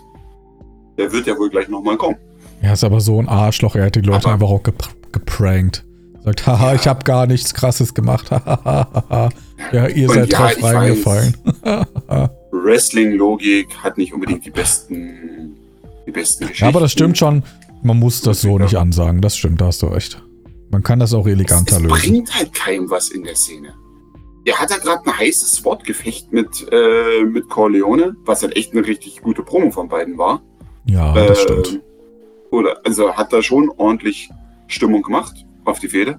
[0.97, 2.16] Der wird ja wohl gleich nochmal kommen.
[2.62, 3.75] Er ist aber so ein Arschloch.
[3.75, 5.85] Er hat die Leute Aber- einfach auch gepr geprankt.
[6.27, 8.31] Sagt, haha, ich habe gar nichts krasses gemacht.
[9.73, 11.35] Ja, ihr Und seid ja, drauf reingefallen.
[12.53, 15.57] Wrestling-Logik hat nicht unbedingt die besten,
[16.07, 16.65] die besten Geschichten.
[16.65, 17.43] Ja, aber das stimmt schon.
[17.83, 18.65] Man muss das so Ja.
[18.65, 19.21] nicht ansagen.
[19.23, 20.23] Das stimmt, da hast du recht.
[20.71, 21.99] Man kann das auch Es, eleganter es lösen.
[22.01, 23.73] bringt halt keinem was in der Szene.
[24.45, 28.87] Er hat ja gerade ein heißes Wortgefecht mit, äh, mit Corleone, was halt echt eine
[28.87, 30.43] richtig gute Promo von beiden war.
[30.85, 31.81] Ja, das Äh, stimmt.
[32.51, 34.29] Oder, also hat da schon ordentlich
[34.69, 36.18] Stimmung gemacht auf die Fehde.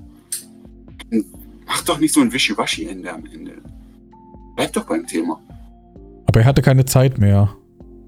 [1.65, 3.53] Mach doch nicht so ein Wischiwaschi-Ende am Ende.
[4.55, 5.39] Bleib doch beim Thema.
[6.25, 7.55] Aber er hatte keine Zeit mehr.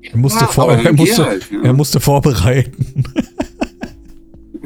[0.02, 1.62] Er musste, vor, aber er musste, halt, ja.
[1.62, 3.04] er musste vorbereiten.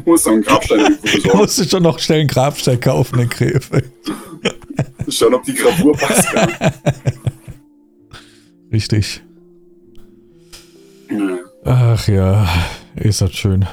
[0.06, 3.92] muss doch einen Grabstein Er musste schon noch schnell einen Grabstein kaufen in Krefeld.
[5.08, 6.28] Schauen, ob die Gravur passt.
[6.34, 6.48] Ja.
[8.72, 9.22] Richtig.
[11.10, 12.48] Ja, Ach ja,
[12.96, 13.66] ist das schön.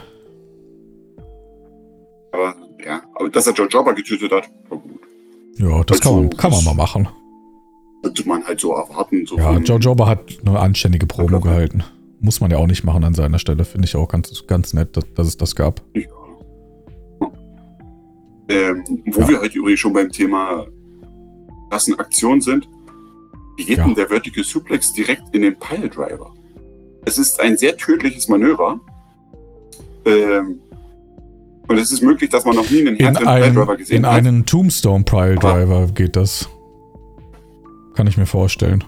[3.21, 5.01] Aber dass er John Jobber getötet hat, war gut.
[5.57, 7.09] Ja, das kann man, kann man mal machen.
[8.03, 9.27] Könnte man halt so erwarten.
[9.27, 11.85] So Ja, Joe Jobber hat eine anständige Promo gehalten.
[12.21, 13.65] Muss man ja auch nicht machen an seiner Stelle.
[13.65, 15.83] Finde ich auch ganz, ganz nett, dass, dass es das gab.
[15.95, 16.03] Ja.
[18.49, 19.29] Ähm, wo Ja.
[19.29, 20.67] wir heute übrigens schon beim Thema
[21.71, 22.69] krassen Aktionen sind,
[23.57, 23.85] wie geht Ja.
[23.85, 26.33] denn der Vertical Suplex direkt in den Piledriver?
[27.05, 28.81] Es ist ein sehr tödliches Manöver.
[30.05, 30.61] Ähm,
[31.71, 34.07] und es ist möglich, dass man noch nie einen In, härteren einem, Piledriver gesehen in
[34.07, 34.13] hat.
[34.15, 36.49] einen Tombstone Pile Driver geht das.
[37.95, 38.85] Kann ich mir vorstellen.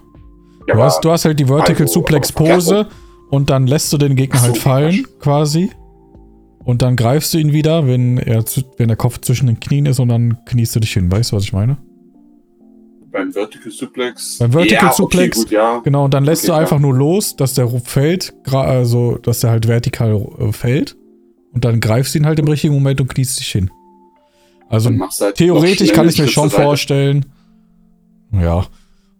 [0.66, 2.88] Ja, Du hast, du hast halt die Vertical also, Suplex Pose
[3.30, 5.70] und dann lässt du den Gegner Ach so, halt fallen, quasi.
[6.64, 8.44] Und dann greifst du ihn wieder, wenn, er,
[8.76, 11.10] wenn der Kopf zwischen den Knien ist und dann kniest du dich hin.
[11.10, 11.78] Weißt du, was ich meine?
[13.12, 14.38] beim Vertical Suplex.
[14.38, 15.80] Beim Vertical ja, Suplex- Okay, gut, ja.
[15.84, 19.50] Genau, und dann lässt Okay, du einfach nur los, dass der fällt, also dass der
[19.50, 20.96] halt vertikal äh, fällt.
[21.52, 23.70] Und dann greifst du ihn halt im richtigen Moment und kniest dich hin.
[24.68, 26.62] Also Dann halt theoretisch kann ich mir schon Seite.
[26.62, 27.26] vorstellen.
[28.32, 28.66] Ja.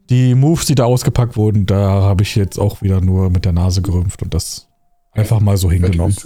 [0.08, 3.52] Die Moves, die da ausgepackt wurden, da habe ich jetzt auch wieder nur mit der
[3.52, 4.68] Nase gerümpft und das
[5.12, 6.16] einfach mal so hingenommen.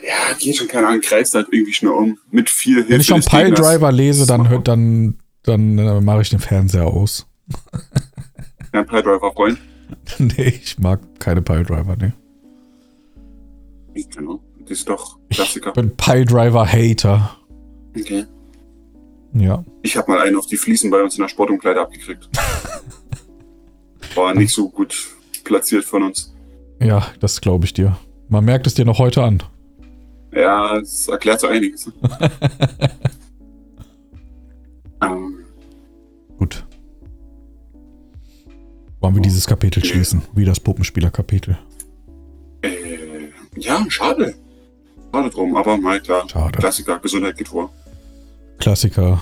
[0.00, 2.18] Ja, geht schon, keine Ahnung, kreist halt irgendwie schnell um.
[2.30, 2.90] Mit viel Hilfe.
[2.90, 3.58] Wenn ich schon des Gegners.
[3.60, 7.26] Pile-Driver lese, dann, hört- dann, dann äh, mache ich den Fernseher aus.
[8.74, 9.58] Ja, Piledriver Freund.
[10.18, 12.12] nee, ich mag keine Pile-Driver, nee.
[14.14, 14.40] Genau.
[14.68, 15.72] Ist doch Ich Klassiker.
[15.72, 17.36] bin Pile-Driver-Hater.
[17.98, 18.26] Okay.
[19.34, 19.64] Ja.
[19.82, 22.28] Ich habe mal einen auf die Fliesen bei uns in der Sportumkleide abgekriegt.
[24.14, 25.08] War nicht so gut
[25.44, 26.34] platziert von uns.
[26.80, 27.96] Ja, das glaube ich dir.
[28.28, 29.42] Man merkt es dir noch heute an.
[30.32, 31.86] Ja, es erklärt so einiges.
[35.02, 35.38] ähm,
[36.38, 36.64] Gut.
[39.00, 40.22] Wollen wir dieses Kapitel schließen?
[40.34, 41.58] Wie das Puppenspieler-Kapitel.
[42.62, 42.68] äh,
[43.56, 44.34] ja, schade.
[45.12, 46.28] Schade drum, aber mal klar.
[46.28, 46.58] Schade.
[46.58, 47.72] Klassiker, Gesundheit geht vor.
[48.58, 49.20] Klassiker.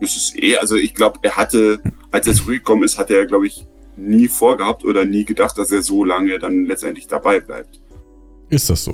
[0.00, 3.46] Das ist eh, also ich glaube, er hatte, als er zurückgekommen ist, hat er, glaube
[3.46, 7.80] ich, nie vorgehabt oder nie gedacht, dass er so lange dann letztendlich dabei bleibt.
[8.48, 8.92] Ist das so?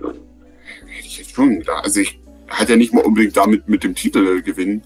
[0.00, 1.84] Hätte ich jetzt schon gedacht.
[1.84, 4.82] Also ich hat ja nicht mal unbedingt damit mit dem Titel gewinnen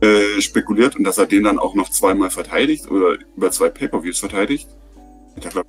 [0.00, 4.18] äh, spekuliert und dass er den dann auch noch zweimal verteidigt oder über zwei Pay-Per-Views
[4.18, 4.68] verteidigt.
[5.36, 5.66] Hat er, glaub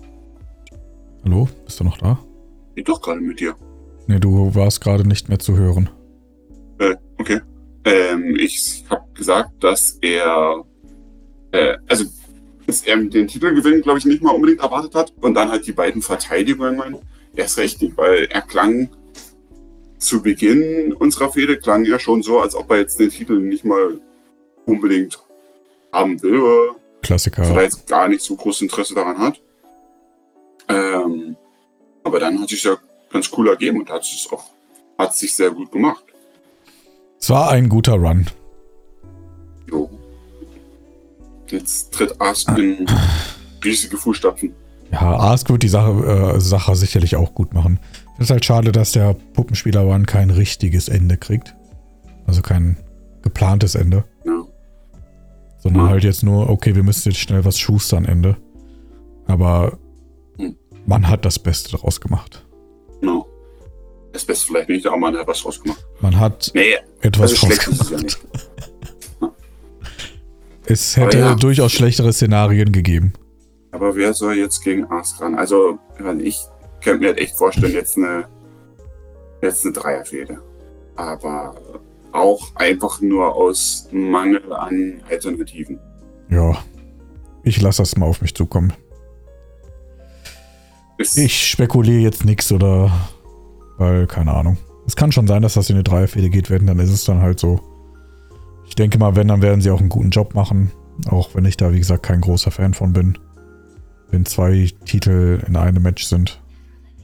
[1.24, 1.48] Hallo?
[1.66, 2.20] Bist du noch da?
[2.76, 3.56] ich, doch gerade mit dir.
[4.08, 5.90] Nee, du warst gerade nicht mehr zu hören.
[6.80, 7.42] Äh, okay.
[7.86, 10.64] Ähm, ich habe gesagt, dass er,
[11.52, 12.06] äh, also,
[12.66, 15.14] dass er den Titelgewinn, glaube ich, nicht mal unbedingt erwartet hat.
[15.22, 16.98] Und dann halt die beiden Verteidigungen
[17.36, 18.90] erst recht nicht, weil er klang
[19.98, 23.64] zu Beginn unserer Fehde, klang er schon so, als ob er jetzt den Titel nicht
[23.64, 24.02] mal
[24.66, 25.20] unbedingt
[25.94, 26.72] haben will.
[27.04, 27.44] Klassiker.
[27.44, 29.42] vielleicht gar nicht so großes Interesse daran hat.
[30.76, 31.36] Ähm,
[32.04, 32.76] aber dann hat sich ja
[33.12, 34.44] ganz cool ergeben und hat es auch
[34.98, 36.04] hat sich sehr gut gemacht.
[37.20, 38.28] Es war ein guter Run.
[39.70, 39.90] Jo.
[41.48, 42.86] Jetzt tritt Ask in
[43.64, 44.54] riesige Fußstapfen.
[44.92, 47.80] Ja, Ask wird die Sache, äh, Sache sicherlich auch gut machen.
[48.18, 51.56] Es ist halt schade, dass der Puppenspieler Run kein richtiges Ende kriegt.
[52.28, 52.78] Also kein
[53.22, 54.04] geplantes Ende.
[54.26, 54.44] Ja.
[55.60, 55.90] Sondern Ja.
[55.92, 58.38] halt jetzt nur, okay, wir müssen jetzt schnell was schustern Ende.
[59.28, 59.78] Aber.
[60.86, 62.46] Man hat das Beste daraus gemacht.
[63.00, 63.28] Genau.
[64.14, 65.86] Das Beste vielleicht nicht, aber man hat was rausgemacht.
[66.02, 68.04] Man hat Nee, etwas also draus schlecht ist es ja gemacht.
[68.04, 68.20] nicht.
[70.66, 71.36] Es hätte ja.
[71.36, 73.14] durchaus schlechtere Szenarien gegeben.
[73.72, 75.36] Aber wer soll jetzt gegen Ask ran?
[75.36, 75.80] Also,
[76.20, 76.40] ich
[76.84, 78.26] könnte mir halt echt vorstellen, jetzt eine,
[79.42, 80.40] jetzt eine Dreierfehde.
[80.96, 81.56] Aber
[82.12, 85.80] auch einfach nur aus Mangel an Alternativen.
[86.30, 86.56] Ja.
[87.44, 88.72] Ich lasse das mal auf mich zukommen.
[91.02, 92.92] Ist, Ich spekuliere jetzt nichts oder.
[93.78, 94.58] Weil, keine Ahnung.
[94.88, 97.22] Es kann schon sein, dass das in eine Dreierfehde geht, wenn, dann ist es dann
[97.22, 97.62] halt so.
[98.68, 100.72] Ich denke mal, wenn, dann werden sie auch einen guten Job machen.
[101.08, 103.18] Auch wenn ich da, wie gesagt, kein großer Fan von bin.
[104.12, 106.42] Wenn zwei Titel in einem Match sind.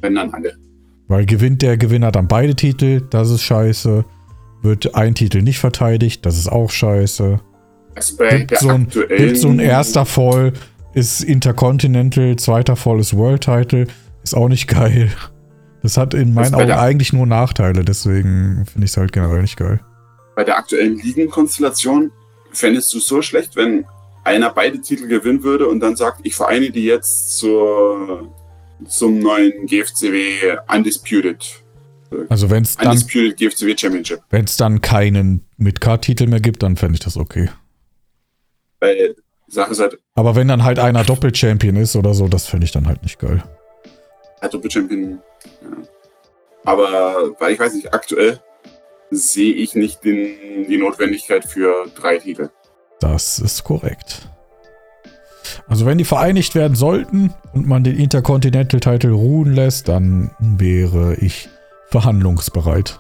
[0.02, 0.54] wenn dann alle.
[1.08, 4.04] Weil gewinnt der Gewinner dann beide Titel, das ist scheiße.
[4.62, 7.40] Wird ein Titel nicht verteidigt, das ist auch scheiße.
[7.96, 10.54] Also Gibt so, ein, gibt so ein erster Fall,
[10.94, 13.88] ist Intercontinental, zweiter Fall ist World Title,
[14.24, 15.12] ist auch nicht geil.
[15.84, 19.58] Das hat in meinen Augen eigentlich nur Nachteile, deswegen finde ich es halt generell nicht
[19.58, 19.80] geil.
[20.36, 22.12] bei der aktuellen Ligenkonstellation
[22.52, 23.86] fändest du es so schlecht, wenn
[24.24, 28.34] einer beide Titel gewinnen würde und dann sagt, ich vereine die jetzt zur,
[28.86, 31.64] zum neuen GFCW Undisputed.
[32.30, 34.20] Also wenn es dann, Undisputed GFCW Championship.
[34.30, 37.50] wenn's dann keinen Mid-Card-Titel mehr gibt, dann fände ich das okay.
[38.80, 39.16] Weil
[39.48, 42.66] die Sache ist halt, Aber wenn dann halt einer Doppel-Champion ist oder so, das fände
[42.66, 43.44] ich dann halt nicht geil.
[44.42, 45.20] hat Doppel Champion.
[45.62, 45.68] Ja.
[46.66, 48.40] Aber weil ich weiß nicht, aktuell
[49.10, 52.50] sehe ich nicht den, die Notwendigkeit für drei Titel.
[53.00, 54.30] Das ist korrekt.
[55.70, 61.48] Also wenn die vereinigt werden sollten und man den Intercontinental-Titel ruhen lässt, dann wäre ich
[61.90, 63.00] verhandlungsbereit,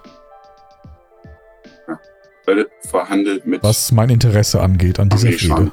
[2.46, 5.72] Weil verhandelt mit was mein Interesse angeht an dieser Fehde.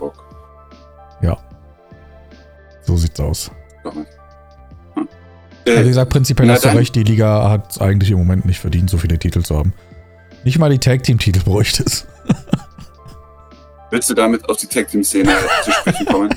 [2.87, 3.51] So sieht's aus.
[3.83, 4.07] Hm.
[4.97, 5.07] Also
[5.64, 8.61] wie Äh, gesagt, prinzipiell hast du recht, die Liga hat es eigentlich im Moment nicht
[8.61, 9.73] verdient, so viele Titel zu haben.
[10.44, 12.07] Nicht mal die Tag-Team-Titel bräuchte es.
[13.90, 16.35] willst du damit auf die Tag Team Szene zu sprechen kommen?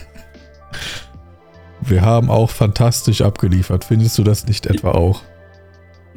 [1.81, 3.83] Wir haben auch fantastisch abgeliefert.
[3.85, 5.21] Findest du das nicht etwa auch?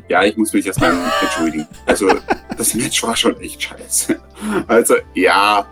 [0.08, 1.66] Ja, ich muss mich erstmal entschuldigen.
[1.86, 2.08] Also,
[2.56, 4.18] das Match war schon echt scheiße.
[4.66, 5.66] Also, ja,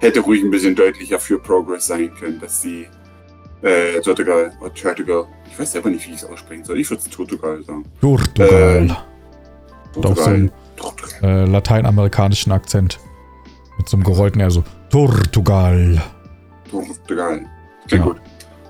[0.00, 2.86] hätte ruhig ein bisschen deutlicher für Progress sein können, dass die
[3.62, 6.78] äh, Tortugal, oder Tortugal, ich weiß selber nicht, wie ich es aussprechen soll.
[6.78, 7.84] Ich würde es Tortugal sagen.
[8.00, 8.86] Portugal.
[8.86, 11.18] Äh, Hat auch so einen Tortugal.
[11.22, 12.98] äh, lateinamerikanischen Akzent.
[13.78, 14.64] Mit so einem gerollten R so.
[14.90, 16.02] Portugal.
[16.70, 17.46] Portugal.
[17.86, 18.10] Klingt Ja.
[18.12, 18.20] gut.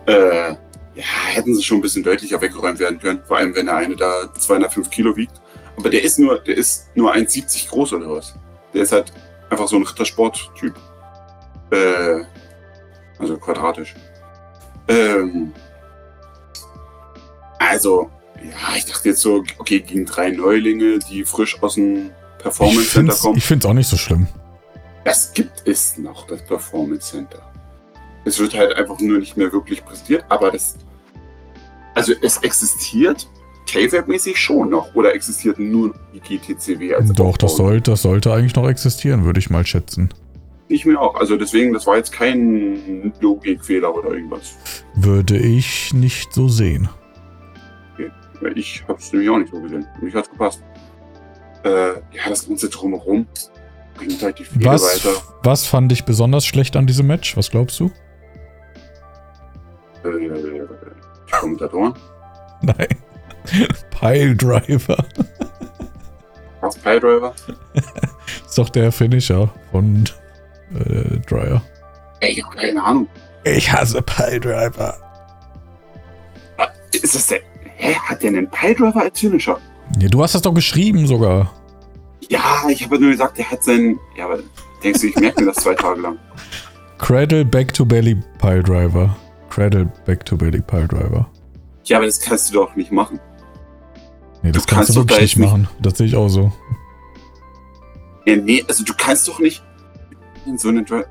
[0.07, 0.51] Äh,
[0.95, 3.21] ja, hätten sie schon ein bisschen deutlicher weggeräumt werden können.
[3.27, 5.41] Vor allem, wenn der eine da 205 Kilo wiegt.
[5.77, 8.35] Aber der ist nur, der ist nur 1,70 groß oder was.
[8.75, 9.13] Der ist halt
[9.49, 10.75] einfach so ein Rittersport-Typ.
[11.71, 12.25] Äh,
[13.19, 13.95] also quadratisch.
[14.89, 15.53] Ähm,
[17.59, 18.11] also,
[18.43, 22.81] ja, ich dachte jetzt so, okay, gegen drei Neulinge, die frisch aus dem Ich Performance
[22.81, 23.37] Center finde es kommen.
[23.37, 24.27] ich find's auch nicht so schlimm.
[25.05, 27.43] Das gibt es noch, das Performance Center.
[28.25, 30.77] Es wird halt einfach nur nicht mehr wirklich präsentiert, aber das.
[31.95, 33.27] Also es existiert
[33.67, 37.65] KFAB-mäßig schon noch oder existiert nur die GTCW als Doch, das, Aufbau?
[37.69, 40.13] soll, das sollte eigentlich noch existieren, würde ich mal schätzen.
[40.69, 41.15] Ich mir auch.
[41.15, 44.57] Also deswegen, das war jetzt kein Logikfehler oder irgendwas.
[44.95, 46.89] Würde ich nicht so sehen.
[48.41, 49.87] Weil Ich habe es nämlich auch nicht so gesehen.
[50.01, 50.63] Mich hat's gepasst.
[51.65, 53.27] Äh, ja, das ganze drumherum
[53.97, 55.17] bringt halt die Fehde Was, weiter.
[55.43, 57.37] was fand ich besonders schlecht an diesem Match?
[57.37, 57.87] Was glaubst du?
[60.05, 60.63] Äh, die
[61.33, 61.95] Kommentatoren.
[62.63, 62.89] Nein.
[63.91, 65.05] Pile Driver.
[66.61, 67.35] Was Piledriver?
[68.47, 70.05] Ist doch der Finisher von
[70.75, 71.63] äh, Dryer.
[72.21, 73.09] Ey, ich hab keine Ahnung.
[73.45, 74.97] Ich hasse Pile Driver.
[76.59, 77.41] Ah, Ist das der.
[77.77, 77.95] Hä?
[77.95, 79.59] Hat der einen Piledriver als Finisher?
[80.01, 81.53] Ja, du hast das doch geschrieben sogar.
[82.29, 83.99] Ja, ich habe nur gesagt, der hat seinen.
[84.17, 84.39] Ja, aber
[84.83, 86.19] denkst du, ich merke mir das zwei Tage lang?
[86.99, 89.17] Cradle Back to Belly Pile Driver.
[89.49, 91.31] Cradle Back to Belly Pile Driver.
[91.85, 93.21] Ja, aber das kannst du doch nicht machen.
[94.43, 95.69] Nee, das Du kannst, kannst du wirklich nicht- machen.
[95.81, 96.53] Das sehe ich auch so.
[98.27, 99.63] Ja, nee, also du kannst doch nicht
[100.49, 101.05] in so einen Dri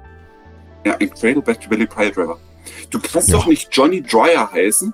[0.86, 2.39] Ja, ein Cradle Back to Belly Pile Driver.
[2.89, 3.38] Du kannst Ja.
[3.38, 4.93] doch nicht Johnny Dryer heißen,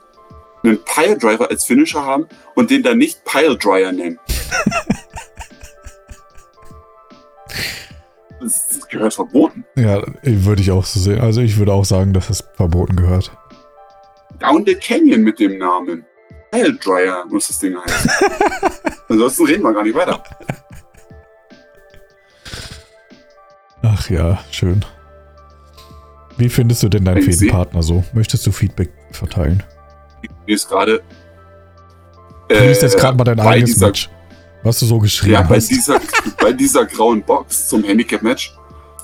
[0.63, 4.19] einen Pile Driver als Finisher haben und den dann nicht Pile Dryer nennen.
[8.39, 9.65] das, das gehört verboten.
[9.75, 11.19] Ja, würde ich auch so sehen.
[11.21, 13.31] Also ich würde auch sagen, dass es verboten gehört.
[14.39, 16.05] Down the Canyon mit dem Namen.
[16.51, 18.09] Pile Dryer muss das Ding heißen.
[19.09, 20.23] Ansonsten reden wir gar nicht weiter.
[23.83, 24.83] Ach ja, schön.
[26.37, 28.03] Wie findest du denn deinen Fädenpartner so?
[28.13, 29.61] Möchtest du Feedback verteilen?
[30.47, 31.01] Mir ist gerade.
[32.47, 34.09] Du liest jetzt gerade mal dein Äh, eigenes dieser- Match,
[34.63, 35.69] was du so geschrieben Ja, bei hast.
[35.69, 35.99] dieser,
[36.41, 38.55] bei dieser grauen Box zum Handicap-Match,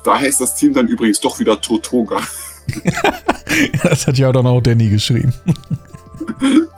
[0.03, 2.17] da heißt das Team dann übrigens doch wieder Totoga.
[3.83, 5.33] Das hat ja dann auch Danny geschrieben.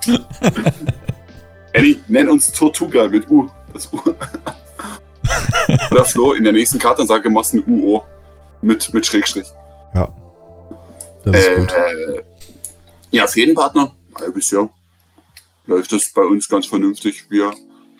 [1.73, 3.49] Eddie, nenn uns Tortuga mit U.
[3.73, 3.99] Das U.
[5.91, 8.03] Oder Flo, in der nächsten Kartansage machst du ein UO
[8.61, 9.47] mit, mit Schrägstrich.
[9.93, 10.13] Ja.
[11.23, 11.71] Das ist gut.
[11.71, 12.23] Äh,
[13.11, 14.69] ja, Fädenpartner, halbes Jahr.
[15.67, 17.25] Läuft das bei uns ganz vernünftig.
[17.29, 17.51] Wir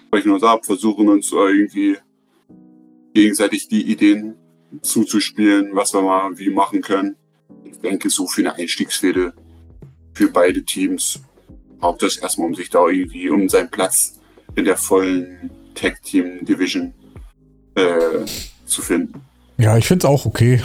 [0.07, 1.97] sprechen uns ab, versuchen uns irgendwie
[3.13, 4.36] gegenseitig die Ideen
[4.81, 7.15] zuzuspielen, was wir mal wie machen können.
[7.65, 9.34] Ich denke, so für eine Einstiegsfehde
[10.13, 11.21] für beide Teams
[11.79, 14.19] braucht das erstmal, um sich da irgendwie um seinen Platz
[14.55, 16.93] in der vollen Tag Team Division
[17.75, 18.25] äh,
[18.65, 19.21] zu finden.
[19.57, 20.62] Ja, ich finde es auch okay.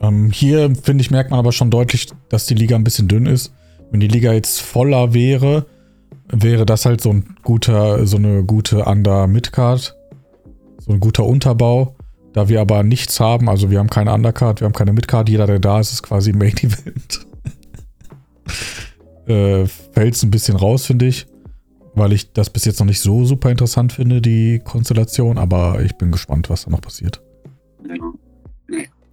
[0.00, 3.26] Ähm, hier, finde ich, merkt man aber schon deutlich, dass die Liga ein bisschen dünn
[3.26, 3.52] ist.
[3.90, 5.66] Wenn die Liga jetzt voller wäre,
[6.28, 9.96] wäre das halt so ein guter, so eine gute Under-Midcard.
[10.78, 11.96] So ein guter Unterbau.
[12.34, 15.46] Da wir aber nichts haben, also wir haben keine Undercard, wir haben keine Midcard, jeder,
[15.46, 17.26] der da ist, ist quasi Main Event.
[19.28, 21.26] äh, Fällt es ein bisschen raus, finde ich.
[21.94, 25.96] Weil ich das bis jetzt noch nicht so super interessant finde, die Konstellation, aber ich
[25.96, 27.22] bin gespannt, was da noch passiert.
[27.88, 27.94] Ja.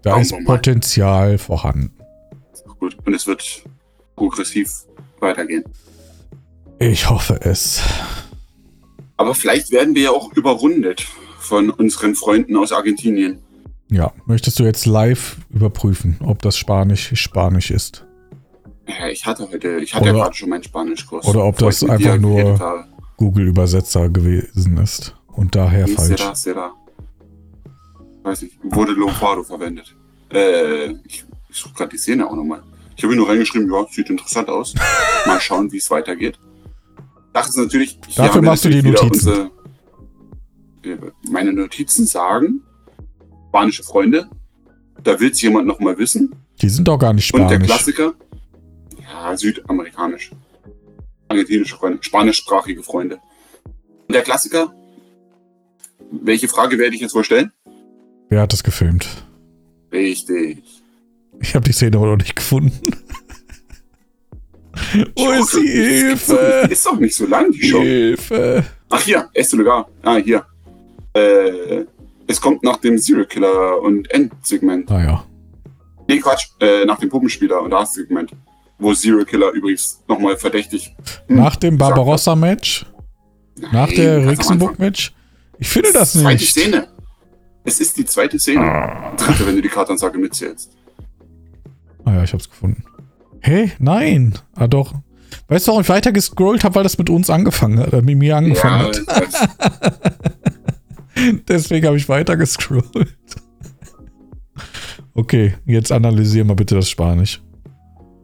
[0.01, 0.45] Da Schauen ist.
[0.45, 1.93] Potenzial vorhanden.
[2.79, 2.97] Gut.
[3.05, 3.63] Und es wird
[4.15, 4.71] progressiv
[5.19, 5.63] weitergehen.
[6.79, 7.81] Ich hoffe es.
[9.17, 11.05] Aber vielleicht werden wir ja auch überrundet
[11.37, 13.37] von unseren Freunden aus Argentinien.
[13.91, 18.05] Ja, möchtest du jetzt live überprüfen, ob das Spanisch Spanisch ist?
[18.99, 21.25] Ja, ich hatte heute, ich hatte ja Oder- gerade schon meinen Spanischkurs.
[21.25, 22.88] oder ob das einfach nur-.
[23.17, 26.43] Google-Übersetzer gewesen ist und daher Ist falsch.
[26.43, 26.71] der da?
[28.23, 29.95] Weiß nicht, wurde Lombardo verwendet.
[30.34, 32.63] Äh, ich, ich suche gerade die Szene auch nochmal.
[32.95, 34.73] Ich habe nur reingeschrieben, ja, sieht interessant aus.
[35.27, 36.39] Mal schauen, wie es weitergeht.
[37.39, 37.99] Ist natürlich.
[38.15, 39.30] Dafür machst du die natürlich Notizen.
[39.30, 39.51] unsere-
[41.30, 42.62] meine Notizen sagen,
[43.49, 44.30] spanische Freunde,
[45.04, 46.34] da will es jemand nochmal wissen.
[46.62, 47.67] Die sind doch gar nicht Und der Spanisch.
[47.67, 48.13] Klassiker,
[49.29, 50.31] ja, südamerikanisch.
[51.27, 53.19] Argentinische Freunde, spanischsprachige Freunde.
[54.07, 54.73] Und der Klassiker,
[56.12, 57.51] welche Frage werde ich jetzt wohl stellen?
[58.29, 59.07] Wer hat das gefilmt?
[59.91, 60.63] Richtig.
[61.39, 62.79] Ich habe die Szene aber noch nicht gefunden.
[65.15, 66.60] Wo ist die Hilfe?
[66.63, 67.81] nicht- ist doch nicht so lang, die Show.
[67.81, 68.65] Hilfe.
[68.89, 69.89] Ach hier, Este Lugar.
[70.01, 70.45] Ah, hier.
[71.13, 71.86] Äh,
[72.27, 74.89] es kommt nach dem Serial Killer und Endsegment.
[74.89, 75.25] Naja.
[76.07, 78.31] Nee, Quatsch, äh, nach dem Puppenspieler und Last-Segment.
[78.81, 80.93] Wo Serial Killer übrigens nochmal verdächtig.
[81.27, 82.85] Hm, Nach dem Barbarossa-Match?
[83.71, 85.13] Nach Nein, der am Rixenburg-Match?
[85.59, 86.49] Ich finde das Zweite nicht.
[86.49, 86.87] Szene.
[87.63, 89.13] Es ist die zweite Szene.
[89.17, 90.71] Dritte, wenn du die Kartansage mitzählst.
[92.05, 92.83] Ah ja, ich hab's gefunden.
[93.41, 93.71] Hä?
[93.77, 94.33] Nein.
[94.55, 94.95] Ah doch.
[95.47, 98.17] Weißt du, warum ich weiter gescrollt habe, weil das mit uns angefangen hat, äh, mit
[98.17, 99.23] mir angefangen Ja, hat.
[99.31, 99.47] das,
[101.47, 103.15] Deswegen habe ich weiter gescrollt.
[105.13, 107.41] Okay, jetzt analysieren wir bitte das Spanisch.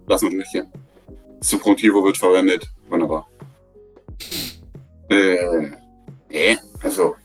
[0.07, 0.65] Lassen wir nicht hier.
[1.41, 2.67] Subjuntivo wird verwendet.
[2.89, 3.27] Wunderbar.
[5.09, 5.71] Äh,
[6.29, 7.15] nee, also.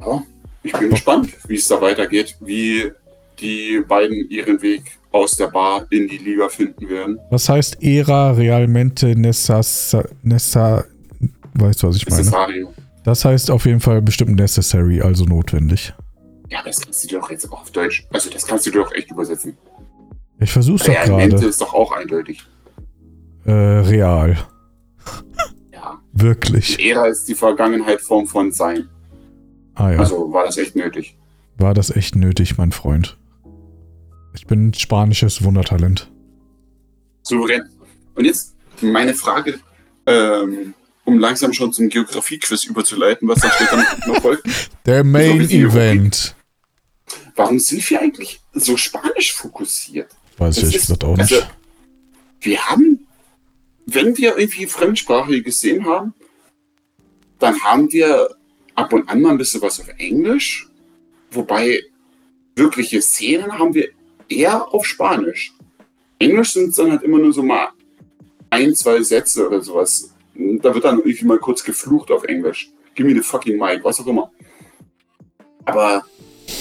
[0.00, 0.22] Ja,
[0.62, 2.90] ich bin gespannt, wie es da weitergeht, wie
[3.38, 4.82] die beiden ihren Weg
[5.12, 7.18] aus der Bar in die Liga finden werden.
[7.30, 10.84] Was heißt era realmente necessa, nessa,
[11.54, 12.30] weißt du, was ich meine?
[12.30, 12.74] Mario.
[13.04, 15.94] Das heißt auf jeden Fall bestimmt necessary, also notwendig.
[16.48, 18.06] Ja, das kannst du dir doch jetzt auch auf Deutsch.
[18.12, 19.56] Also, das kannst du dir doch echt übersetzen.
[20.40, 21.46] Ich versuch's doch gerade.
[21.46, 22.42] ist doch auch eindeutig.
[23.44, 24.36] Äh, real.
[25.72, 25.98] Ja.
[26.12, 26.78] Wirklich.
[26.84, 28.88] Ära ist die Vergangenheit Form von Sein.
[29.74, 31.16] Ah ja, Also war das echt nötig.
[31.56, 33.16] war das echt nötig, mein Freund.
[34.34, 36.10] Ich bin spanisches Wundertalent.
[37.22, 37.62] Souverän.
[38.14, 39.58] Und jetzt meine Frage,
[40.06, 40.74] ähm,
[41.04, 44.46] um langsam schon zum Geografie-Quiz überzuleiten, was dann später noch folgt.
[44.86, 46.34] Der Main die Event.
[47.36, 50.10] Warum sind wir eigentlich so spanisch fokussiert?
[50.40, 51.32] Weiß ich ehrlich gesagt auch nicht.
[51.32, 51.46] Also,
[52.40, 53.06] wir haben,
[53.84, 56.14] wenn wir irgendwie Fremdsprache gesehen haben,
[57.38, 58.30] dann haben wir
[58.74, 60.66] ab und an mal ein bisschen was auf Englisch,
[61.30, 61.82] wobei
[62.56, 63.90] wirkliche Szenen haben wir
[64.30, 65.52] eher auf Spanisch.
[66.18, 67.68] Englisch sind dann halt immer nur so mal
[68.48, 70.14] ein, zwei Sätze oder sowas.
[70.34, 72.70] Da wird dann irgendwie mal kurz geflucht auf Englisch.
[72.94, 74.30] Give me the fucking mic, was auch immer.
[75.66, 76.02] Aber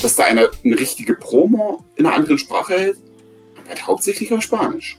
[0.01, 2.97] dass da einer eine richtige Promo in einer anderen Sprache hält,
[3.69, 4.97] halt hauptsächlich auf Spanisch.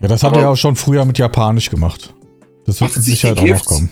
[0.00, 2.14] Ja, das hat aber- er ja auch schon früher mit Japanisch gemacht.
[2.66, 3.90] Das wird mit sich Sicherheit auch noch kommen.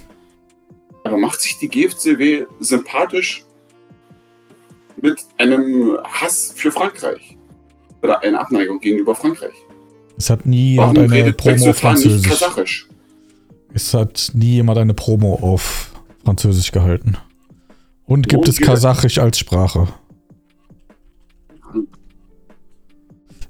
[1.05, 3.45] Aber macht sich die GFCW sympathisch
[5.01, 7.37] mit einem Hass für Frankreich?
[8.03, 9.55] Oder eine Abneigung gegenüber Frankreich?
[10.17, 12.29] Es hat nie Warum jemand eine Promo auf Französisch.
[12.29, 12.89] Kasachisch?
[13.73, 15.93] Es hat nie jemand eine Promo auf
[16.25, 17.17] Französisch gehalten.
[18.07, 19.89] Und gibt Und es Kasachisch als Sprache?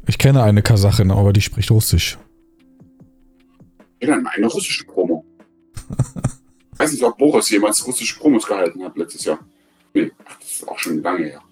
[0.07, 2.19] Ich kenne eine Kasachin, aber die spricht Russisch.
[4.01, 5.25] Ja, dann eine russische Promo.
[6.73, 9.39] Ich weiß nicht, ob Boris jemals russische Promos gehalten hat letztes Jahr.
[9.93, 11.43] Nee, ach, das ist auch schon lange her.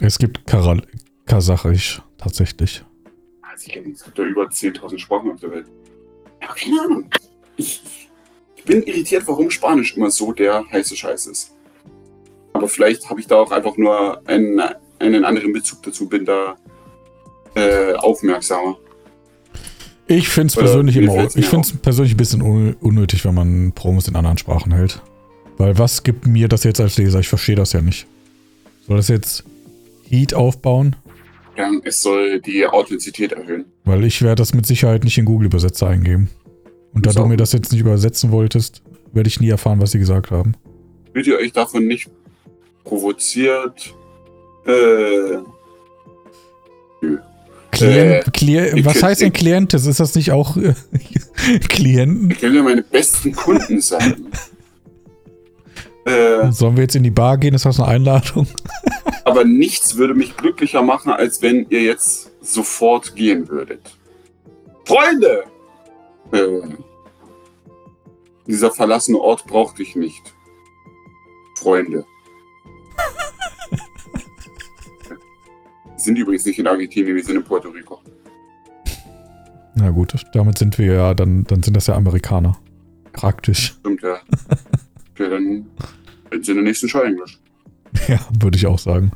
[0.00, 0.82] Es gibt Karal
[1.24, 2.84] Kasachisch, tatsächlich.
[3.42, 5.66] Also ich kenne es gibt ja über 10.000 Sprachen auf der Welt.
[6.42, 7.10] Ja, keine Ahnung.
[7.56, 7.82] Ich,
[8.54, 11.56] ich bin irritiert, warum Spanisch immer so der heiße Scheiß ist.
[12.52, 14.60] Aber vielleicht habe ich da auch einfach nur einen,
[14.98, 16.56] einen anderen Bezug dazu, bin da
[17.56, 18.76] äh, aufmerksamer.
[20.06, 23.72] Ich finde es persönlich immer, ich finde es persönlich ein bisschen un unnötig, wenn man
[23.72, 25.02] Promos in anderen Sprachen hält.
[25.58, 27.18] Weil was gibt mir das jetzt als Leser?
[27.18, 28.06] Ich verstehe das ja nicht.
[28.86, 29.44] Soll das jetzt
[30.08, 30.94] Heat aufbauen?
[31.56, 33.64] Ja, es soll die Authentizität erhöhen.
[33.84, 36.30] Weil ich werde das mit Sicherheit nicht in Google-Übersetzer eingeben.
[36.92, 38.82] Und da du mir das jetzt nicht übersetzen wolltest,
[39.12, 40.54] werde ich nie erfahren, was sie gesagt haben.
[41.12, 42.10] Fühlt ihr euch davon nicht
[42.84, 43.94] provoziert?
[44.66, 45.38] Äh,
[47.76, 49.86] Klient, Äh, Klient, was heißt denn Klientes?
[49.86, 50.74] Ist das nicht auch äh,
[51.68, 52.30] Klienten?
[52.30, 54.26] ich will ja meine besten Kunden sein.
[56.04, 57.54] äh, Sollen wir jetzt in die Bar gehen?
[57.54, 58.46] Ist das eine Einladung?
[59.24, 63.80] Aber nichts würde mich glücklicher machen, als wenn ihr jetzt sofort gehen würdet.
[64.84, 65.44] Freunde!
[66.32, 66.74] Äh,
[68.46, 70.22] dieser verlassene Ort braucht dich nicht.
[71.56, 72.04] Freunde.
[76.06, 78.00] Wir sind übrigens nicht in Argentinien, wir sind in Puerto Rico.
[79.74, 82.56] Na gut, damit sind wir ja, dann, dann sind das ja Amerikaner.
[83.12, 83.74] Praktisch.
[83.80, 84.18] Stimmt, ja.
[85.18, 85.66] ja, dann
[86.30, 87.40] sind sie in der nächsten Show Englisch.
[88.08, 89.10] Ja, würde ich auch sagen.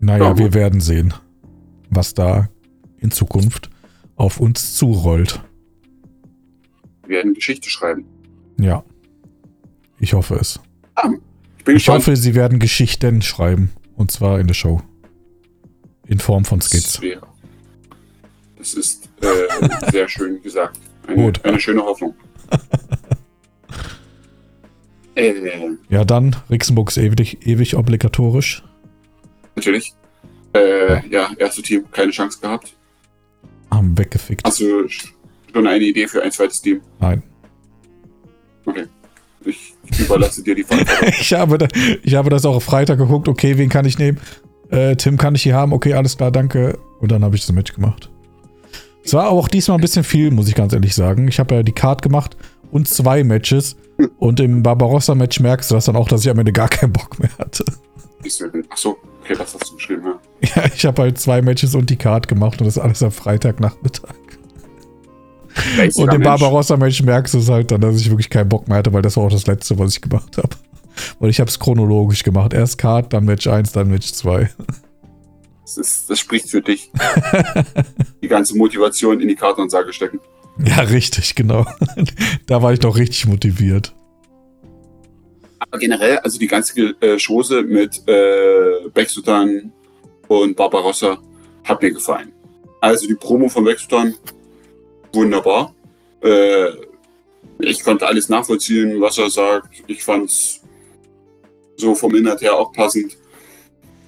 [0.00, 0.54] Naja, Ja, wir gut.
[0.54, 1.14] werden sehen,
[1.88, 2.50] was da
[2.98, 3.70] in Zukunft
[4.16, 5.40] auf uns zurollt.
[7.06, 8.04] Wir werden Geschichte schreiben.
[8.60, 8.84] Ja.
[9.98, 10.60] Ich hoffe es.
[10.98, 12.00] Ich bin Ich gespannt.
[12.00, 13.70] hoffe, sie werden Geschichten schreiben.
[13.96, 14.82] Und zwar in der Show.
[16.06, 16.94] In Form von Skits.
[16.94, 17.26] Das wäre-
[18.58, 20.78] Das ist äh, sehr schön gesagt.
[21.06, 21.44] Eine, Gut.
[21.44, 22.14] eine schöne Hoffnung.
[25.14, 25.32] äh,
[25.88, 28.62] Ja, dann, Rixenburg ist ewig, ewig obligatorisch.
[29.56, 29.94] natürlich.
[30.54, 32.76] Äh, ja, erste Team, keine Chance gehabt.
[33.70, 34.46] Haben weggefickt.
[34.46, 36.80] Hast du schon eine Idee für ein zweites Team?
[37.00, 37.22] Nein.
[38.64, 38.84] Okay.
[39.44, 41.08] Ich, überlasse dir die Verantwortung.
[41.20, 41.66] Ich habe, da,
[42.02, 43.28] ich habe das auch auf Freitag geguckt.
[43.28, 44.18] Okay, wen kann ich nehmen?
[44.74, 45.72] Äh, Tim kann ich hier haben.
[45.72, 46.78] Okay, alles klar, danke.
[47.00, 48.10] Und dann habe ich das Match gemacht.
[49.04, 51.28] Es war auch diesmal ein bisschen viel, muss ich ganz ehrlich sagen.
[51.28, 52.36] Ich habe ja die Card gemacht
[52.70, 53.76] und zwei Matches.
[54.18, 57.18] Und im Barbarossa-Match merkst du das dann auch, dass ich am Ende gar keinen Bock
[57.20, 57.64] mehr hatte.
[58.24, 60.18] Ist mir denn- Ach so, okay, das hast du geschrieben, ja.
[60.56, 64.14] Ja, ich habe halt zwei Matches und die Card gemacht und das alles am Freitagnachmittag.
[65.96, 68.92] Und im Barbarossa-Match merkst du es halt dann, dass ich wirklich keinen Bock mehr hatte,
[68.92, 70.48] weil das war auch das letzte, was ich gemacht habe.
[71.18, 72.52] Weil ich habe es chronologisch gemacht.
[72.52, 74.50] Erst Card, dann Match 1, dann Match 2.
[75.62, 76.90] Das, ist, das spricht für dich.
[78.22, 80.20] die ganze Motivation in die Kartenansage stecken.
[80.64, 81.66] Ja, richtig, genau.
[82.46, 83.94] da war ich noch richtig motiviert.
[85.58, 89.72] Aber generell, also die ganze äh, Chose mit äh, Bexutan
[90.28, 91.18] und Barbarossa
[91.64, 92.32] hat mir gefallen.
[92.80, 94.14] Also die Promo von Bexutan,
[95.12, 95.74] wunderbar.
[96.22, 96.68] Äh,
[97.60, 99.82] ich konnte alles nachvollziehen, was er sagt.
[99.86, 100.60] Ich fand's
[101.76, 103.16] so vom Inhalt her auch passend.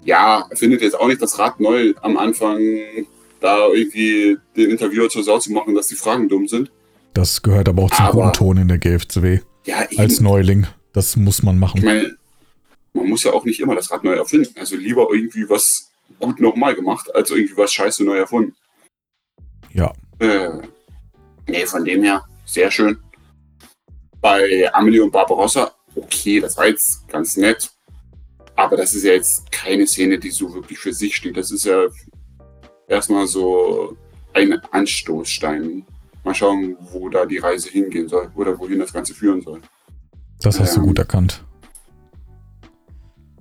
[0.04, 2.60] Ja, er findet jetzt auch nicht das Rad neu am Anfang,
[3.40, 6.70] da irgendwie den Interviewer zur Sau zu machen, dass die Fragen dumm sind.
[7.14, 9.40] Das gehört aber auch zum Aber- guten Ton in der GFCW.
[9.64, 9.98] Ja, eben.
[10.00, 10.66] Als Neuling.
[10.92, 11.84] Das muss man Ich machen.
[11.84, 12.16] meine,
[12.94, 14.54] man muss ja auch nicht immer das Rad neu erfinden.
[14.58, 15.90] Also lieber irgendwie was
[16.20, 18.54] gut nochmal gemacht, als irgendwie was scheiße neu erfunden.
[19.72, 19.92] Ja.
[20.20, 20.48] Äh,
[21.48, 22.98] nee, von dem her, sehr schön.
[24.20, 27.70] bei Amelie und Barbarossa, okay, das war jetzt ganz nett.
[28.55, 31.36] Aber das ist ja jetzt keine Szene, die so wirklich für sich steht.
[31.36, 31.86] Das ist ja
[32.88, 33.97] erstmal so
[34.32, 35.84] ein Anstoßstein.
[36.24, 39.61] Mal schauen, wo da die Reise hingehen soll oder wohin das Ganze führen soll.
[40.40, 40.86] Das hast du Ähm.
[40.86, 41.44] gut erkannt.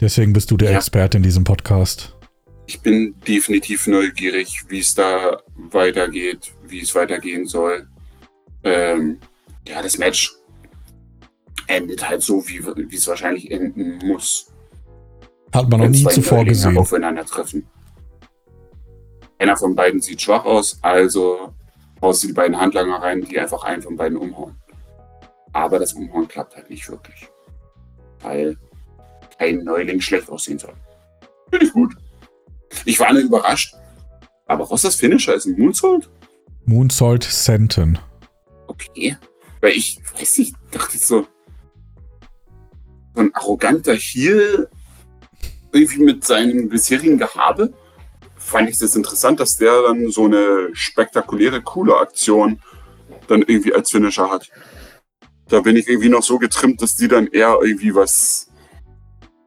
[0.02, 0.78] Deswegen bist du der Ja.
[0.78, 2.16] Experte in diesem Podcast.
[2.68, 7.88] Ich bin definitiv neugierig, wie es da weitergeht, wie es weitergehen soll.
[8.64, 9.20] Ähm,
[9.68, 10.34] ja, das Match
[11.68, 14.52] endet halt so, wie, wie es wahrscheinlich enden muss.
[15.54, 16.78] Hat man noch nie zuvor Neulinge gesehen.
[16.78, 17.68] aufeinandertreffen.
[19.38, 21.54] Einer von beiden sieht schwach aus, also
[22.02, 24.56] haust du die beiden Handlanger rein, die einfach einen von beiden umhauen.
[25.54, 27.28] Aber das Umhauen klappt halt nicht wirklich.
[28.22, 28.58] Weil
[29.38, 30.74] kein Neuling schlecht aussehen soll.
[31.50, 31.96] Finde ich gut.
[32.86, 33.76] Ich war nicht überrascht.
[34.48, 36.10] Aber Rossas Finisher ist ein Moonsault?
[36.66, 37.98] Moonsault Senton.
[38.68, 39.18] Okay.
[39.62, 41.26] Weil ich weiß nicht, dachte ich so.
[43.16, 44.70] So ein arroganter Heel,
[45.72, 47.74] irgendwie mit seinem bisherigen Gehabe,
[48.38, 52.60] fand ich das interessant, dass der dann so eine spektakuläre, coole Aktion
[53.28, 54.50] dann irgendwie als Finisher hat.
[55.48, 58.50] Da bin ich irgendwie noch so getrimmt, dass die dann eher irgendwie was.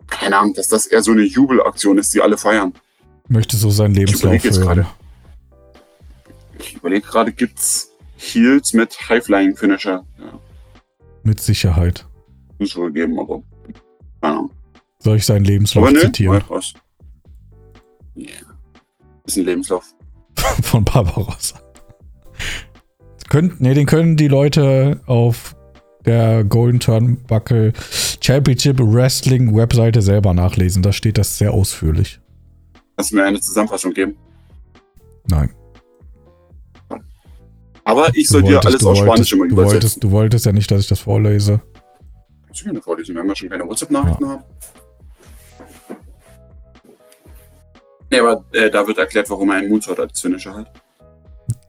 [0.08, 2.72] Keine Ahnung, dass das eher so eine Jubelaktion ist, die alle feiern.
[3.28, 4.66] Möchte so seinen Lebenslauf jetzt hören.
[4.66, 4.86] gerade.
[6.58, 10.04] Ich überlege gerade, gibt's Heels mit High-Flying-Finisher?
[10.18, 10.40] Ja,
[11.22, 12.06] Mit Sicherheit.
[12.58, 13.42] muss wohl geben, aber.
[14.20, 14.50] Ahnung.
[15.00, 16.42] Soll ich seinen Lebenslauf Aber ne, zitieren?
[16.42, 16.74] raus.
[18.16, 18.28] Yeah.
[19.24, 19.84] Ist ein Lebenslauf.
[20.62, 21.60] Von Barbarossa.
[23.28, 25.54] Könnt, nee, den können die Leute auf
[26.06, 27.72] der Golden Turnbuckle
[28.20, 30.82] Championship Wrestling Webseite selber nachlesen.
[30.82, 32.20] Da steht das sehr ausführlich.
[32.96, 34.16] Kannst du mir eine Zusammenfassung geben?
[35.28, 35.50] Nein.
[37.84, 39.72] Aber ich Du soll dir alles du auf Spanisch immer du übersetzen.
[39.74, 41.60] wolltest, du wolltest ja nicht, dass ich das vorlese.
[42.52, 44.44] Gerne vorlesen, wenn wir schon keine WhatsApp-Nachrichten haben?
[48.10, 50.72] Nee, aber äh, da wird erklärt, warum er einen Moonsault als Finisher hat.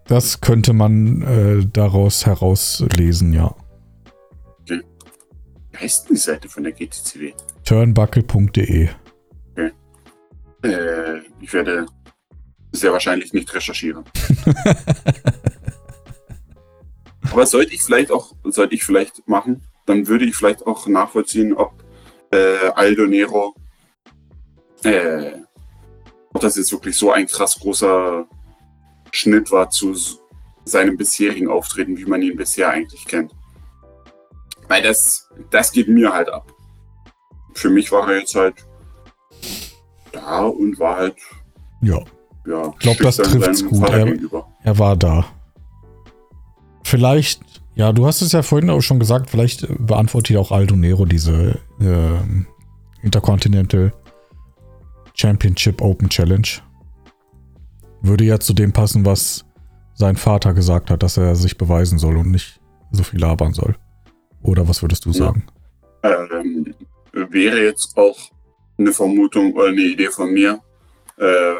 [0.05, 3.55] Das könnte man äh, daraus herauslesen, ja.
[4.67, 4.81] Wie
[5.77, 7.33] heißt denn die Seite von der GTCW?
[7.63, 8.89] Turnbuckle.de.
[10.63, 11.85] Äh, ich werde
[12.71, 14.03] sehr wahrscheinlich nicht recherchieren.
[17.31, 21.53] Aber sollte ich vielleicht auch, sollte ich vielleicht machen, dann würde ich vielleicht auch nachvollziehen,
[21.53, 21.83] ob
[22.31, 23.55] äh, Aldo Nero,
[24.83, 25.31] äh,
[26.33, 28.25] ob das jetzt wirklich so ein krass großer
[29.11, 29.95] Schnitt war zu
[30.65, 33.33] seinem bisherigen Auftreten, wie man ihn bisher eigentlich kennt.
[34.67, 36.53] Weil das, das geht mir halt ab.
[37.55, 38.53] Für mich war er jetzt halt
[40.11, 41.15] da und war halt,
[41.81, 41.97] Ja,
[42.45, 43.89] ja, glaub, das schüchtern trifft's gut.
[43.89, 45.25] Er- er war da.
[46.83, 47.41] Vielleicht,
[47.75, 50.75] ja, du hast es ja vorhin auch schon gesagt, vielleicht äh, beantwortet ja auch Aldo
[50.75, 52.45] Nero diese ähm,
[53.01, 53.93] Intercontinental
[55.13, 56.47] Championship Open Challenge.
[58.01, 59.45] Würde ja zu dem passen, was
[59.93, 62.59] sein Vater gesagt hat, dass er sich beweisen soll und nicht
[62.91, 63.75] so viel labern soll.
[64.41, 65.25] Oder was würdest du Ja.
[65.25, 65.45] sagen?
[66.03, 66.73] ähm,
[67.11, 68.17] wäre jetzt auch
[68.77, 70.61] eine Vermutung oder eine Idee von mir,
[71.17, 71.55] äh,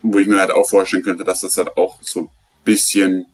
[0.00, 2.28] wo ich mir halt auch vorstellen könnte, dass das halt auch so ein
[2.64, 3.26] bisschen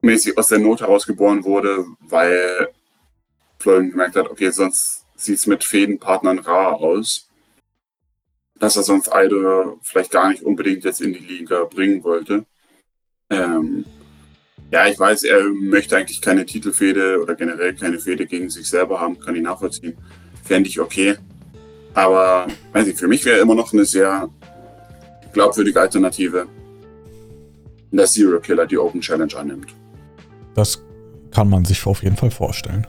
[0.00, 2.68] zwangsmäßig aus der Not heraus geboren wurde, weil
[3.58, 7.28] Florian gemerkt hat, okay, sonst sieht es mit Fädenpartnern rar aus.
[8.58, 12.44] Dass er sonst Aldo vielleicht gar nicht unbedingt jetzt in die Liga bringen wollte.
[13.30, 13.84] Ähm,
[14.70, 19.00] ja, ich weiß, er möchte eigentlich keine Titelfehde oder generell keine Fehde gegen sich selber
[19.00, 19.96] haben, kann ich nachvollziehen.
[20.44, 21.16] Fände ich okay.
[21.94, 24.28] Aber, weiß ich, für mich wäre immer noch eine sehr
[25.32, 26.46] glaubwürdige Alternative,
[27.92, 29.74] dass Zero Killer die Open Challenge annimmt.
[30.58, 30.82] Das
[31.30, 32.84] kann man sich auf jeden Fall vorstellen.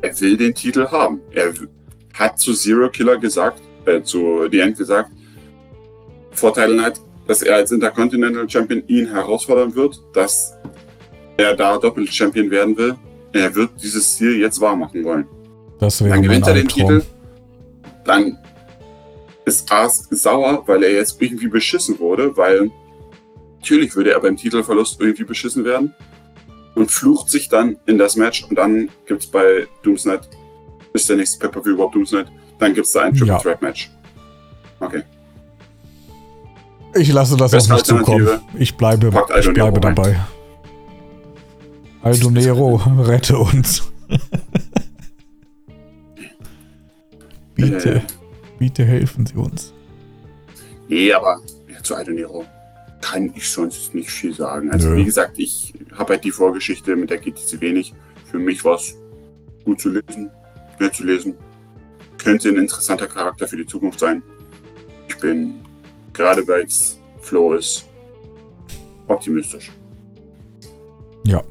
[0.00, 1.20] Er will den Titel haben.
[1.32, 1.52] Er
[2.14, 5.10] hat zu Zero Killer gesagt, äh, zu The End gesagt,
[6.30, 10.54] Vorteil hat, dass er als Intercontinental Champion ihn herausfordern wird, dass
[11.36, 12.94] er da Doppel-Champion werden will.
[13.34, 15.26] Er wird dieses Ziel jetzt wahr machen wollen.
[15.80, 16.88] Das wäre Dann gewinnt er den Albtraum.
[16.88, 17.02] Titel.
[18.06, 18.38] Dann
[19.44, 22.70] ist Ars sauer, weil er jetzt irgendwie beschissen wurde, weil
[23.58, 25.94] natürlich würde er beim Titelverlust irgendwie beschissen werden
[26.74, 30.28] und flucht sich dann in das Match und dann gibt es bei Doomsnight,
[30.94, 32.26] ist der nächste Pay-Per-View überhaupt Doomsnight,
[32.58, 33.38] dann gibt es da ein Triple Ja.
[33.38, 33.90] Threat Match.
[34.80, 35.02] Okay.
[36.94, 38.40] Ich lasse das auf Beste mich zukommen.
[38.58, 40.18] Ich bleibe, ich bleibe dabei.
[42.02, 43.90] Aldo Nero, rette uns.
[47.54, 48.00] bitte, Äh,
[48.58, 49.72] bitte helfen Sie uns.
[50.88, 51.40] nee, aber
[51.72, 52.44] ja, zu Aldo Nero
[53.02, 54.70] kann ich sonst nicht viel sagen.
[54.70, 54.96] Also Nö.
[54.96, 57.92] wie gesagt, ich habe halt die Vorgeschichte mit der GTC wenig.
[58.30, 58.96] Für mich war es
[59.64, 60.30] gut zu lesen,
[60.76, 61.34] schnell zu lesen.
[62.16, 64.22] Könnte ein interessanter Charakter für die Zukunft sein.
[65.08, 65.56] Ich bin,
[66.12, 67.86] gerade weil es Flow ist,
[69.08, 69.70] optimistisch.
[71.24, 71.42] Ja.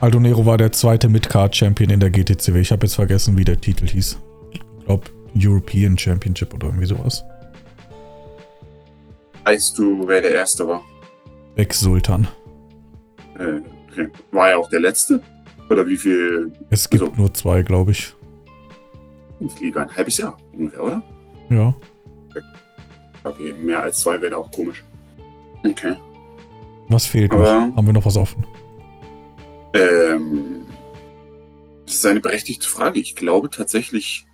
[0.00, 2.60] Aldo Nero war der zweite Midcard-Champion in der GTCW.
[2.60, 4.18] Ich habe jetzt vergessen, wie der Titel hieß.
[4.52, 5.04] Ich glaube,
[5.36, 7.24] European Championship oder irgendwie sowas.
[9.48, 10.84] Weißt du, wer der Erste war?
[11.56, 12.28] Ex-Sultan.
[13.38, 14.08] Äh, okay.
[14.30, 15.22] War er auch der Letzte?
[15.70, 16.52] Oder wie viel?
[16.68, 18.14] Es gibt Also- nur zwei, glaube ich.
[19.58, 21.02] Liga ein halbes Jahr ungefähr, oder?
[21.48, 21.74] Ja.
[23.24, 24.84] Okay, mehr als zwei wäre auch komisch.
[25.64, 25.96] Okay.
[26.90, 27.38] Was fehlt noch?
[27.38, 28.44] Aber- Haben wir noch was offen?
[29.72, 30.66] Ähm,
[31.86, 33.00] das ist eine berechtigte Frage.
[33.00, 34.26] Ich glaube tatsächlich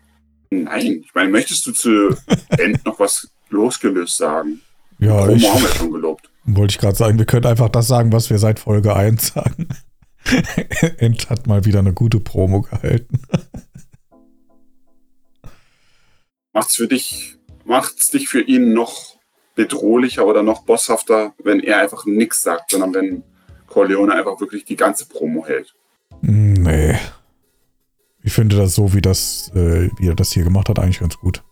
[0.50, 1.02] nein.
[1.04, 2.16] Ich meine, möchtest du zu
[2.58, 4.60] End noch was losgelöst sagen?
[5.05, 6.30] Ja, Promo ich haben wir schon gelobt.
[6.44, 9.68] wollte ich gerade sagen, wir können einfach das sagen, was wir seit Folge 1 sagen.
[10.98, 13.20] Ent hat mal wieder eine gute Promo gehalten.
[16.52, 19.16] Macht's für dich, macht's dich für ihn noch
[19.55, 23.22] bedrohlicher oder noch bosshafter, wenn er einfach nichts sagt, sondern wenn
[23.66, 25.74] Corleone einfach wirklich die ganze Promo hält?
[26.22, 26.96] Nee.
[28.22, 31.18] Ich finde das so, wie, das, äh, wie er das hier gemacht hat, eigentlich ganz
[31.18, 31.42] gut.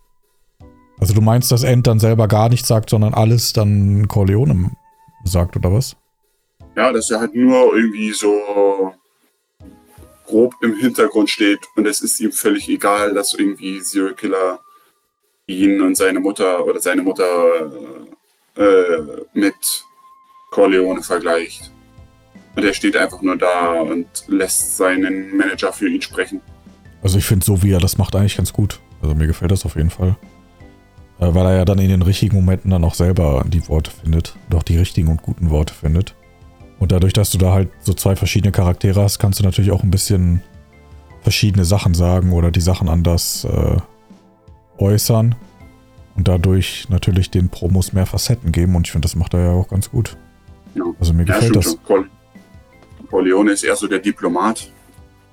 [1.03, 4.71] Also du meinst, dass Ent dann selber gar nichts sagt, sondern alles dann Corleone
[5.25, 5.97] sagt, oder was?
[6.77, 8.93] Ja, dass er halt nur irgendwie so
[10.25, 14.61] grob im Hintergrund steht und es ist ihm völlig egal, dass irgendwie Zero Killer
[15.45, 17.25] ihn und seine Mutter oder seine Mutter
[18.55, 19.01] äh,
[19.33, 19.83] mit
[20.51, 21.69] Corleone vergleicht.
[22.55, 26.39] Und er steht einfach nur da und lässt seinen Manager für ihn sprechen.
[27.01, 28.79] Also ich finde so, wie er das macht, eigentlich ganz gut.
[29.01, 30.15] Also mir gefällt das auf jeden Fall.
[31.23, 34.35] Äh, weil er ja dann in den richtigen Momenten dann auch selber die Worte findet.
[34.53, 36.15] Auch die richtigen und guten Worte findet.
[36.79, 39.83] Und dadurch, dass du da halt so zwei verschiedene Charaktere hast, kannst du natürlich auch
[39.83, 40.41] ein bisschen
[41.21, 43.77] verschiedene Sachen sagen oder die Sachen anders äh,
[44.77, 45.35] äußern.
[46.15, 48.75] Und dadurch natürlich den Promos mehr Facetten geben.
[48.75, 50.17] Und ich finde, das macht er ja auch ganz gut.
[50.75, 50.83] Ja.
[50.99, 51.77] Also mir Ja, gefällt das.
[51.83, 52.05] Cor
[53.09, 54.71] Corleone ist eher so der Diplomat.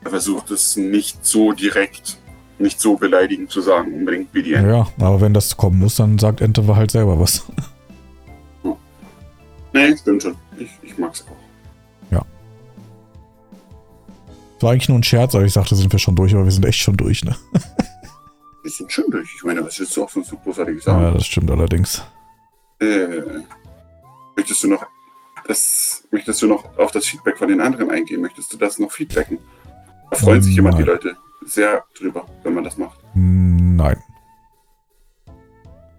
[0.04, 2.18] Er versucht es nicht so direkt,
[2.60, 4.70] nicht so beleidigend zu sagen, unbedingt wie die Enten.
[4.70, 7.44] Ja, aber wenn das kommen muss, dann sagt Ente halt selber was.
[9.72, 10.34] Nee, stimmt schon.
[10.58, 11.36] Ich, ich mag's auch.
[14.60, 16.50] Das war eigentlich nur ein Scherz, aber ich sagte, sind wir schon durch, aber wir
[16.52, 17.34] sind echt schon durch, ne?
[18.62, 19.32] Wir sind schon durch.
[19.34, 21.14] Ich meine, was willst du auch sonst so großartig Ja, sagen?
[21.14, 22.02] das stimmt allerdings.
[22.78, 23.06] Äh,
[24.36, 24.84] möchtest du noch
[25.48, 28.20] das, möchtest du noch auf das Feedback von den anderen eingehen?
[28.20, 29.38] Möchtest du das noch feedbacken?
[30.10, 30.82] Da freuen sich immer die.
[30.82, 32.98] Leute sehr drüber, wenn man das macht.
[33.14, 33.96] Nein,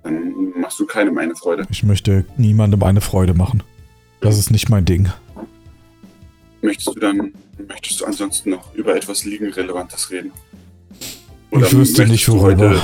[0.03, 1.65] Dann machst du keinem eine Freude.
[1.69, 3.63] ich möchte niemandem eine Freude machen.
[4.21, 5.09] Das ist nicht mein Ding.
[6.61, 7.33] Möchtest du dann,
[7.67, 10.31] möchtest du ansonsten noch über etwas Liegenrelevantes reden?
[11.51, 12.69] ich wüsste nicht, worüber.
[12.69, 12.81] heute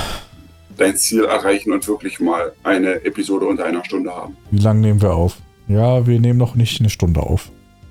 [0.76, 4.36] dein Ziel erreichen und wirklich mal eine Episode unter einer Stunde haben?
[4.50, 5.36] Wie lange nehmen wir auf?
[5.68, 7.50] Ja, wir nehmen noch nicht eine Stunde auf.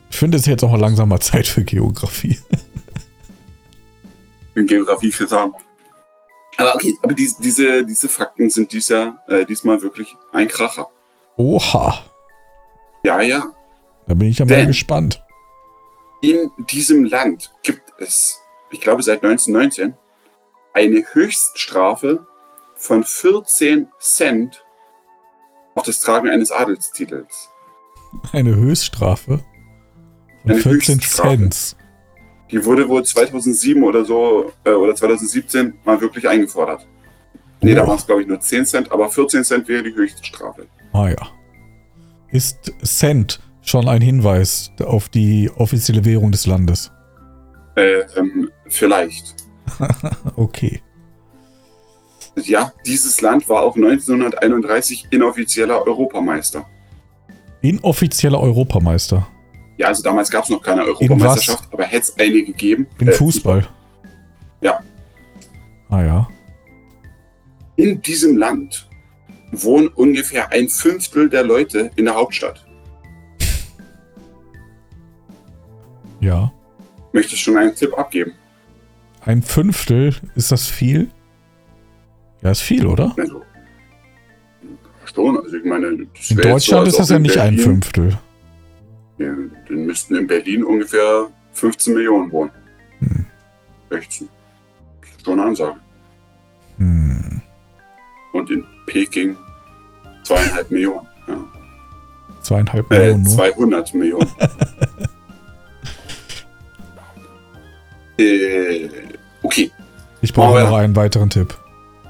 [0.10, 2.38] Ich finde es ist jetzt auch mal langsam mal Zeit für Geografie.
[4.58, 5.54] in Geografie für sagen.
[6.58, 10.90] Aber okay, aber die, diese, diese Fakten sind dies Jahr, äh, diesmal wirklich ein Kracher.
[11.36, 12.04] Oha,
[13.04, 13.54] Ja, ja.
[14.08, 15.24] da bin ich ja mal gespannt.
[16.22, 18.40] In diesem Land gibt es,
[18.72, 19.94] ich glaube seit 1919,
[20.74, 22.26] eine Höchststrafe
[22.76, 24.66] von 14 Cent
[25.76, 27.50] auf das Tragen eines Adelstitels.
[28.32, 29.44] Eine Höchststrafe
[30.42, 31.38] von Eine 14 Höchststrafe.
[31.38, 31.76] Cent.
[32.52, 36.88] Die wurde wohl 2007 oder so, äh, oder 2017 mal wirklich eingefordert.
[37.62, 37.88] Nee, da Oh.
[37.88, 40.68] waren es glaube ich nur 10 Cent, aber 14 Cent wäre die Höchststrafe.
[40.94, 41.28] Ah ja.
[42.30, 46.92] Ist Cent schon ein Hinweis auf die offizielle Währung des Landes?
[47.76, 49.36] Äh, ähm, vielleicht.
[50.36, 50.82] Okay.
[52.44, 56.66] Ja, dieses Land war auch 1931 inoffizieller Europameister.
[57.62, 59.28] Inoffizieller Europameister.
[59.78, 62.88] Ja, also damals gab es noch keine Europameisterschaft, aber hätte es eine gegeben.
[63.00, 63.68] Im Äh, Fußball.
[64.62, 64.80] Ja.
[65.90, 66.28] Ah ja.
[67.76, 68.90] In diesem Land
[69.52, 72.66] wohnen ungefähr ein Fünftel der Leute in der Hauptstadt.
[76.20, 76.52] Ja.
[77.14, 78.34] Möchtest schon einen Tipp abgeben?
[79.22, 81.10] Ein Fünftel, ist das viel?
[82.42, 83.14] Ja, ist viel, oder?
[83.18, 83.42] Also,
[85.06, 88.18] schon, also ich meine, In so, Deutschland als ist das ja nicht ein Berlin- Fünftel.
[89.18, 92.52] Dann müssten in Berlin ungefähr 15 Millionen wohnen.
[93.00, 93.26] Hm.
[93.90, 94.30] 16.
[95.24, 95.76] Schon eine Ansage.
[96.78, 97.42] Hm.
[98.34, 99.36] Und in Peking
[100.24, 101.08] zweieinhalb Millionen.
[101.28, 101.38] Ja.
[102.42, 103.36] Zweieinhalb Äh, Millionen nur.
[103.36, 104.32] 200 Millionen.
[108.20, 108.90] Äh,
[109.44, 109.70] okay.
[110.22, 111.56] Ich brauche noch einen weiteren Tipp.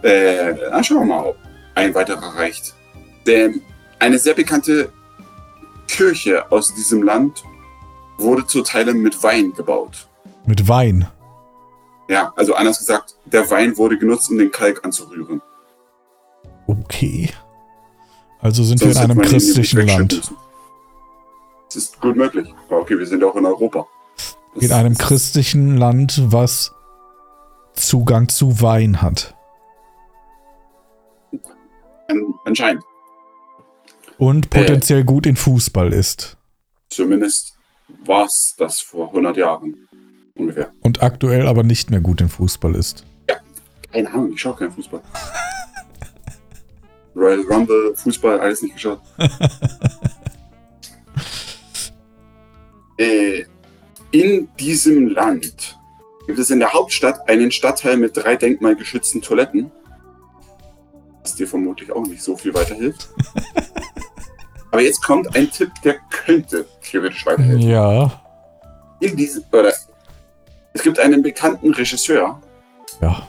[0.04, 1.38] Äh, na, schauen wir mal, ob
[1.76, 2.74] ein weiterer reicht.
[3.26, 3.62] Denn
[4.00, 4.90] eine sehr bekannte
[5.88, 7.44] Kirche aus diesem Land
[8.18, 10.08] wurde zu Teilen mit Wein gebaut.
[10.46, 11.08] Mit Wein.
[12.10, 15.42] Ja, also anders gesagt, der Wein wurde genutzt, um den Kalk anzurühren.
[16.68, 17.30] Okay.
[18.40, 20.32] Also sind wir in Sonst einem christlichen Land.
[21.68, 22.54] Das ist gut möglich.
[22.70, 23.86] Aber okay, wir sind auch in Europa.
[24.56, 26.74] Das In einem ist- christlichen Land, was
[27.74, 29.36] Zugang zu Wein hat.
[32.10, 32.84] an- Anscheinend.
[34.18, 34.60] Und Äh.
[34.60, 36.38] potenziell gut in Fußball ist.
[36.90, 37.54] Zumindest
[38.06, 39.88] war es das vor 100 Jahren
[40.36, 40.72] ungefähr.
[40.82, 43.06] Und aktuell aber nicht mehr gut in Fußball ist.
[43.92, 45.02] Keine Ahnung, ich schaue keinen Fußball.
[47.16, 49.02] Royal Rumble, Fußball, alles nicht geschaut.
[52.98, 53.44] äh,
[54.12, 55.78] in diesem Land
[56.28, 59.72] gibt es in der Hauptstadt einen Stadtteil mit drei denkmalgeschützten Toiletten.
[61.28, 63.10] Was dir vermutlich auch nicht so viel weiterhilft.
[64.72, 67.70] Aber jetzt kommt ein Tipp, der könnte theoretisch weiterhelfen.
[67.70, 68.22] Ja.
[69.02, 69.74] In diesem, oder
[70.72, 72.42] es gibt einen bekannten Regisseur,
[73.02, 73.28] Ja.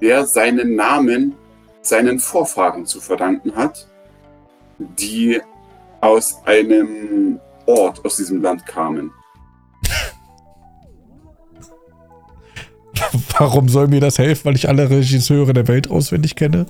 [0.00, 1.34] der seinen Namen
[1.82, 3.86] seinen Vorfahren zu verdanken hat,
[4.78, 5.38] die
[6.00, 9.10] aus einem Ort aus diesem Land kamen.
[13.38, 16.64] Warum soll mir das helfen, weil ich alle Regisseure der Welt auswendig kenne?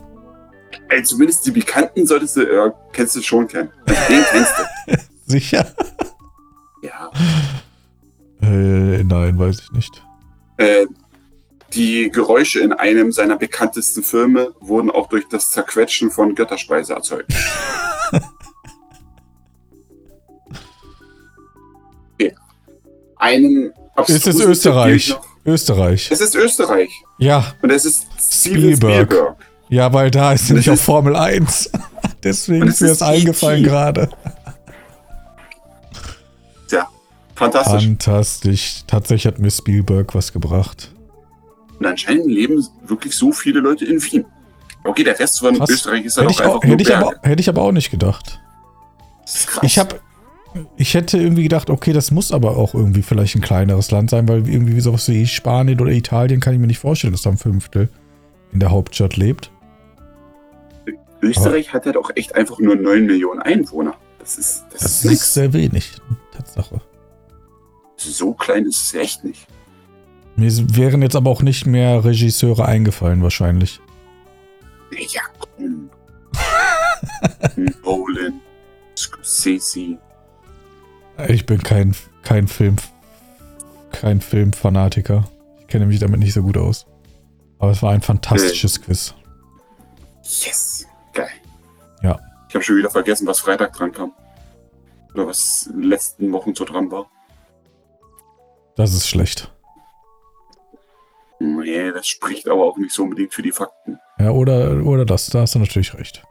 [0.89, 3.71] Ey, zumindest die Bekannten solltest du, äh, kennst du schon kennen.
[4.09, 4.53] Den kennst
[4.87, 4.95] du.
[5.27, 5.67] Sicher?
[6.83, 7.11] Ja.
[8.43, 10.05] Äh, nein, weiß ich nicht.
[10.59, 10.87] Äh,
[11.75, 17.33] die Geräusche in einem seiner bekanntesten Filme wurden auch durch das Zerquetschen von Götterspeise erzeugt.
[22.19, 22.35] Okay.
[23.17, 23.73] Einen
[24.07, 25.15] Ist es Österreich?
[25.45, 26.11] Österreich.
[26.11, 26.91] Es ist Österreich.
[27.19, 29.13] Ja, Und es ist Steven Spielberg.
[29.13, 29.37] Spielberg.
[29.69, 31.71] Ja, weil da ist nämlich auch Formel 1.
[32.23, 33.69] Deswegen ist mir das eingefallen E.T..
[33.69, 34.09] gerade.
[36.69, 36.89] Tja,
[37.35, 37.85] fantastisch.
[37.85, 38.83] Fantastisch.
[38.87, 40.93] Tatsächlich hat mir Spielberg was gebracht.
[41.79, 44.25] Und anscheinend leben wirklich so viele Leute in Wien.
[44.85, 45.71] Okay, der Rest von Krass.
[45.71, 47.91] Österreich ist Hätte doch ich, einfach auch, hätte, ich aber, hätte ich aber auch nicht
[47.91, 48.41] gedacht.
[49.63, 50.01] Ich habe
[50.77, 54.27] ich hätte irgendwie gedacht, okay, das muss aber auch irgendwie vielleicht ein kleineres Land sein,
[54.29, 57.37] weil irgendwie sowas wie Spanien oder Italien kann ich mir nicht vorstellen, dass da ein
[57.37, 57.91] Fünftel
[58.53, 59.51] in der Hauptstadt lebt.
[61.23, 63.95] Österreich hat ja doch echt einfach nur 9 Millionen Einwohner.
[64.19, 65.93] Das ist, das Das ist ist sehr wenig,
[66.33, 66.81] Tatsache.
[67.97, 69.47] So klein ist es echt nicht.
[70.37, 73.81] Mir wären jetzt aber auch nicht mehr Regisseure eingefallen, wahrscheinlich.
[74.91, 75.91] Ja, komm.
[77.83, 78.41] Nolan,
[78.97, 79.99] Scorsese.
[81.29, 82.77] Ich bin kein, kein Film,
[83.93, 85.25] kein Filmfanatiker.
[85.61, 86.87] Ich kenne mich damit nicht so gut aus.
[87.59, 89.15] Aber es war ein fantastisches Quiz.
[90.23, 90.87] Yes.
[92.57, 92.61] Ja.
[92.61, 94.13] Habe schon wieder vergessen, was Freitag dran kam.
[95.15, 97.11] Oder was in den letzten Wochen so dran war.
[98.77, 99.53] Das ist schlecht.
[101.39, 103.99] Nee, das spricht aber auch nicht so unbedingt für die Fakten.
[104.19, 106.23] Ja, oder, oder das, da hast du natürlich recht.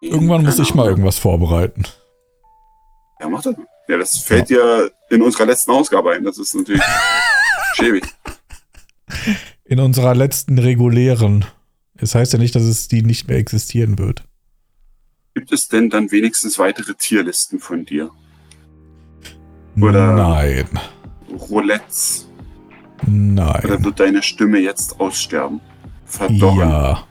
[0.00, 1.84] Irgendwann muss ich mal irgendwas vorbereiten.
[3.20, 3.56] Ja, mach das.
[3.88, 6.24] Ja, das fällt dir in unserer letzten Ausgabe ein.
[6.24, 6.82] Das ist natürlich
[7.74, 8.04] schäbig.
[9.64, 11.44] In unserer letzten regulären.
[12.02, 14.24] Es heißt ja nicht, dass es die nicht mehr existieren wird.
[15.34, 18.10] Gibt es denn dann wenigstens weitere Tierlisten von dir?
[19.80, 20.68] Oder- Nein.
[21.48, 22.28] Roulettes?
[23.02, 23.84] Oder Nein.
[23.84, 25.60] wird deine Stimme jetzt aussterben?
[26.04, 26.58] Verdorren.
[26.68, 27.04] Ja.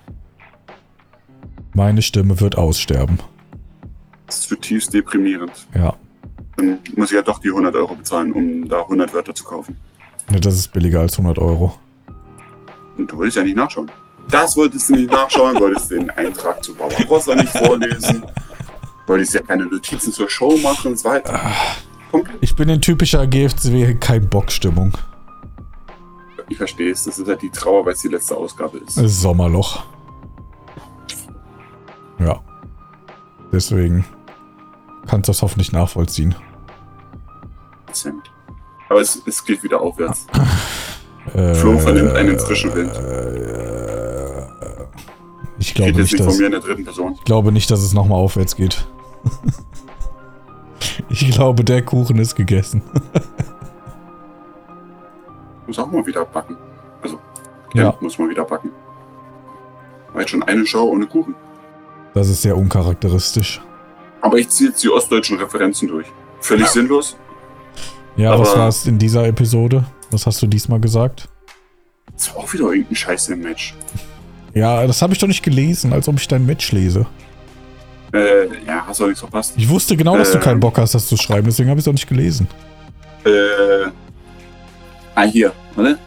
[1.73, 3.17] Meine Stimme wird aussterben.
[4.27, 5.53] Das ist zutiefst deprimierend.
[5.73, 5.95] Ja.
[6.57, 9.77] Dann muss ich ja doch die 100 Euro bezahlen, um da 100 Wörter zu kaufen.
[10.31, 11.73] Ja, Das ist billiger als 100 Euro.
[12.97, 13.89] Und du wolltest ja nicht nachschauen.
[14.31, 18.25] Das wolltest du nicht nachschauen, wolltest den Eintrag zu Barbarossa nicht vorlesen,
[19.05, 21.25] wolltest ja keine Notizen zur Show machen, war halt
[22.11, 22.37] komplett.
[22.41, 24.97] Ich bin in typischer GFCW kein Bock-Stimmung.
[26.49, 28.95] Ich verstehe es, das ist halt die Trauer, weil es die letzte Ausgabe ist.
[28.95, 29.83] Sommerloch.
[32.19, 32.39] Ja.
[33.51, 34.05] Deswegen
[35.07, 36.35] kannst du das hoffentlich nachvollziehen.
[38.89, 40.27] Aber es, es geht wieder aufwärts.
[41.33, 42.93] Äh, Flo vernimmt einen frischen Wind.
[42.95, 43.60] Äh,
[45.61, 48.87] ich glaube nicht, dass, ich glaube nicht, dass es nochmal aufwärts geht.
[51.09, 52.81] ich glaube, der Kuchen ist gegessen.
[55.67, 56.57] Muss auch mal wieder backen.
[57.01, 57.19] Also,
[57.73, 57.83] Ja.
[57.83, 58.71] ja, muss mal wieder backen.
[60.11, 61.35] War jetzt schon eine Show ohne Kuchen.
[62.13, 63.61] Das ist sehr uncharakteristisch.
[64.19, 66.07] Aber ich ziehe jetzt die ostdeutschen Referenzen durch.
[66.41, 67.15] Völlig sinnlos.
[68.17, 69.85] Ja, was war es in dieser Episode?
[70.09, 71.29] Was hast du diesmal gesagt?
[72.13, 73.73] Das war auch wieder irgendein Scheiße im Match.
[74.53, 77.05] Ja, das habe ich doch nicht gelesen, als ob ich dein Match lese.
[78.13, 79.53] Äh, ja, hast du auch nichts verpasst.
[79.55, 80.43] Ich wusste genau, dass du Ähm.
[80.43, 82.47] keinen Bock hast, das zu schreiben, deswegen habe ich es auch nicht gelesen.
[83.25, 83.89] Äh,
[85.15, 85.97] ah, hier, warte.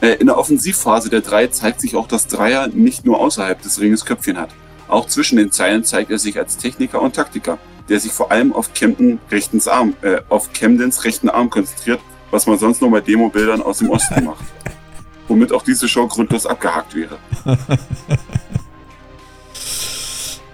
[0.00, 3.80] Äh, in der Offensivphase der drei zeigt sich auch, dass Dreier nicht nur außerhalb des
[3.80, 4.50] Ringes Köpfchen hat.
[4.88, 8.52] Auch zwischen den Zeilen zeigt er sich als Techniker und Taktiker, der sich vor allem
[8.52, 13.00] auf, Camden rechtens Arm, äh, auf Camdens rechten Arm konzentriert, was man sonst nur bei
[13.00, 14.44] Demobildern aus dem Osten macht.
[15.32, 17.16] Womit auch diese Show grundlos abgehakt wäre.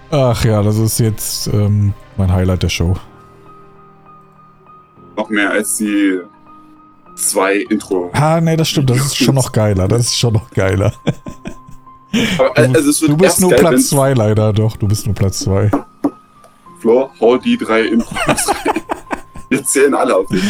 [0.09, 2.95] Ach ja, das ist jetzt ähm, mein Highlight der Show.
[5.17, 6.21] Noch mehr als die
[7.17, 8.09] zwei Intro.
[8.13, 9.89] Ah, nee, das stimmt, das ist schon noch geiler.
[9.89, 10.93] Das ist schon noch geiler.
[12.37, 15.13] Aber, also Du bist erst nur geil, Platz wenn's- 2 leider, doch, du bist nur
[15.13, 15.69] Platz 2.
[16.79, 18.47] Flo, hau die drei Intros.
[19.49, 20.41] Wir zählen alle auf dich.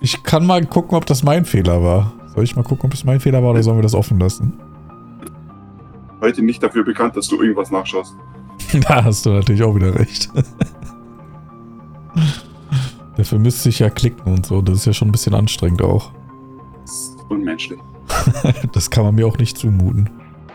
[0.00, 2.12] Ich kann mal gucken, ob das mein Fehler war.
[2.34, 4.54] Soll ich mal gucken, ob es mein Fehler war oder sollen wir das offen lassen?
[6.20, 8.14] Heute nicht dafür bekannt, dass du irgendwas nachschaust.
[8.88, 10.30] Da hast du natürlich auch wieder recht.
[13.16, 14.62] Dafür müsste ich ja klicken und so.
[14.62, 16.10] Das ist ja schon ein bisschen anstrengend auch.
[16.82, 17.78] Das ist unmenschlich.
[18.72, 20.08] Das kann man mir auch nicht zumuten.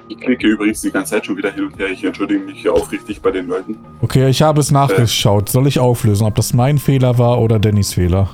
[0.09, 1.89] Ich klicke übrigens die ganze Zeit schon wieder hin und her.
[1.91, 3.77] Ich entschuldige mich hier aufrichtig bei den Leuten.
[4.01, 5.49] Okay, ich habe es nachgeschaut.
[5.49, 8.29] Soll ich auflösen, ob das mein Fehler war oder Dannys Fehler?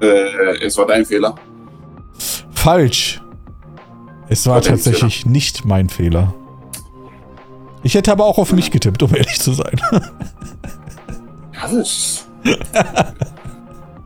[0.00, 1.34] Äh, es war dein Fehler.
[2.52, 3.20] Falsch.
[4.28, 6.34] Es war War tatsächlich nicht mein Fehler.
[7.82, 9.80] Ich hätte aber auch auf mich getippt, um ehrlich zu sein.
[11.52, 12.28] Das ist,
[12.72, 13.14] das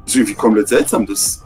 [0.06, 1.44] ist irgendwie komplett seltsam, dass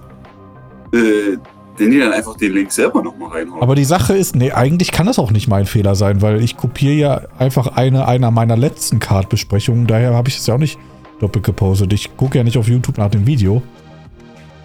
[0.92, 1.36] äh,
[1.78, 3.62] die dann einfach den Link selber nochmal reinhauen.
[3.62, 6.56] Aber die Sache ist, nee, eigentlich kann das auch nicht mein Fehler sein, weil ich
[6.56, 9.86] kopiere ja einfach eine einer meiner letzten Card-Besprechungen.
[9.86, 10.78] Daher habe ich es ja auch nicht
[11.20, 11.92] doppelt gepostet.
[11.92, 13.62] Ich gucke ja nicht auf YouTube nach dem Video.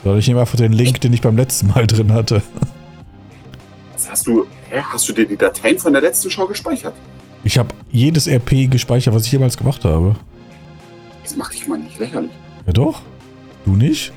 [0.03, 2.41] Sondern ich nehme einfach den Link, den ich beim letzten Mal drin hatte.
[3.93, 6.93] Was hast du, hä, hast du dir die Dateien von der letzten Show gespeichert?
[7.45, 10.15] Ich habe jedes RP gespeichert, was ich jemals gemacht habe.
[11.23, 12.31] Das macht dich mal nicht lächerlich.
[12.65, 13.01] Ja doch.
[13.65, 14.11] Du nicht?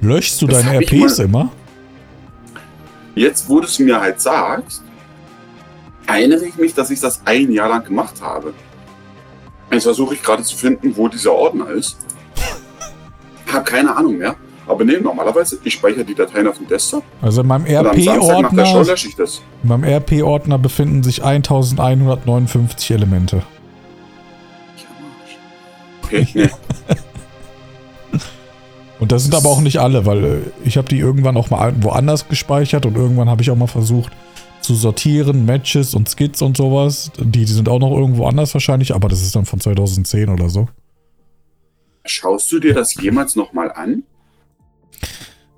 [0.00, 1.50] Löschst du Das deine RPs immer?
[3.14, 4.82] Jetzt, wo du es mir halt sagst,
[6.06, 8.54] erinnere ich mich, dass ich das ein Jahr lang gemacht habe.
[9.70, 11.96] Jetzt versuche ich gerade zu finden, wo dieser Ordner ist.
[13.52, 14.34] Hab keine Ahnung mehr.
[14.70, 18.86] Aber nee, normalerweise, ich speichere die Dateien auf dem Desktop Also in meinem RP-Ordner
[19.62, 23.42] in meinem RP-Ordner befinden sich 1159 Elemente.
[26.04, 26.48] Okay, nee.
[29.00, 31.72] Und das sind aber auch nicht alle, weil äh, ich habe die irgendwann auch mal
[31.82, 34.12] woanders gespeichert und irgendwann habe ich auch mal versucht
[34.60, 37.10] zu sortieren, Matches und Skits und sowas.
[37.18, 40.50] Die, die sind auch noch irgendwo anders wahrscheinlich, aber das ist dann von 2010 oder
[40.50, 40.68] so.
[42.04, 44.02] Schaust du dir das jemals nochmal an?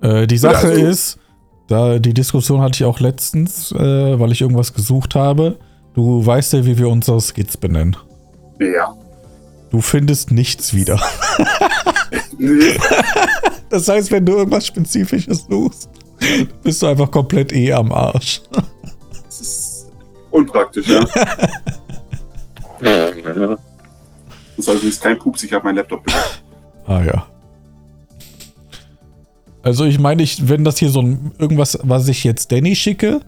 [0.03, 1.19] Äh, die Sache also- ist,
[1.69, 5.59] da die Diskussion hatte ich auch letztens, äh, weil ich irgendwas gesucht habe.
[5.95, 7.97] Du weißt ja, wie wir unsere Skits benennen.
[8.59, 8.95] Ja.
[9.71, 11.01] Du findest nichts wieder.
[12.39, 12.77] Nee.
[13.71, 15.89] Das heißt, wenn du irgendwas Spezifisches suchst,
[16.63, 18.43] bist du einfach komplett eh am Arsch.
[19.25, 19.93] Das ist
[20.31, 21.05] unpraktisch, ja.
[24.57, 26.43] Das übrigens kein Pups, ich habe meinen Laptop benutzt.
[26.87, 27.27] Ah ja.
[29.63, 33.21] Also ich meine, ich, wenn das hier so ein irgendwas, was ich jetzt Danny schicke,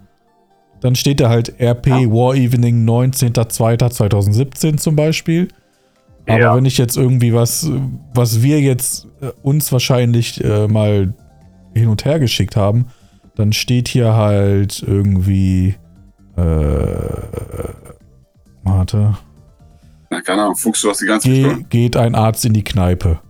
[0.80, 1.96] dann steht da halt RP Ja.
[2.10, 5.48] War Evening 19.02.2017 zum Beispiel.
[6.26, 6.56] Aber Ja.
[6.56, 7.70] wenn ich jetzt irgendwie was,
[8.14, 11.14] was wir jetzt äh, uns wahrscheinlich äh, mal
[11.74, 12.86] hin und her geschickt haben,
[13.36, 15.74] dann steht hier halt irgendwie
[16.36, 16.42] äh,
[18.62, 19.16] warte.
[20.10, 21.64] Na, keine Ahnung, Fuchs, du hast die ganze Ge Stunde.
[21.68, 23.20] geht ein Arzt in die Kneipe.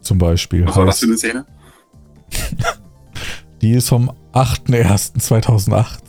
[0.00, 0.66] Zum Beispiel.
[0.66, 1.46] Was war das Heißt- für eine Szene?
[3.60, 6.00] Die ist vom 8.01.2018.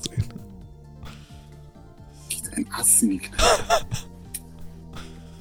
[2.56, 3.44] Ein Ass in die Kneipe.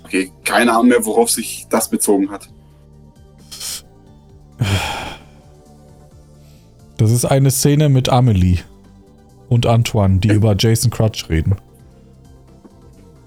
[0.05, 2.49] Okay, keine Ahnung mehr, worauf sich das bezogen hat.
[6.97, 8.59] Das ist eine Szene mit Amelie
[9.49, 11.57] und Antoine, die über Jason Crutch reden.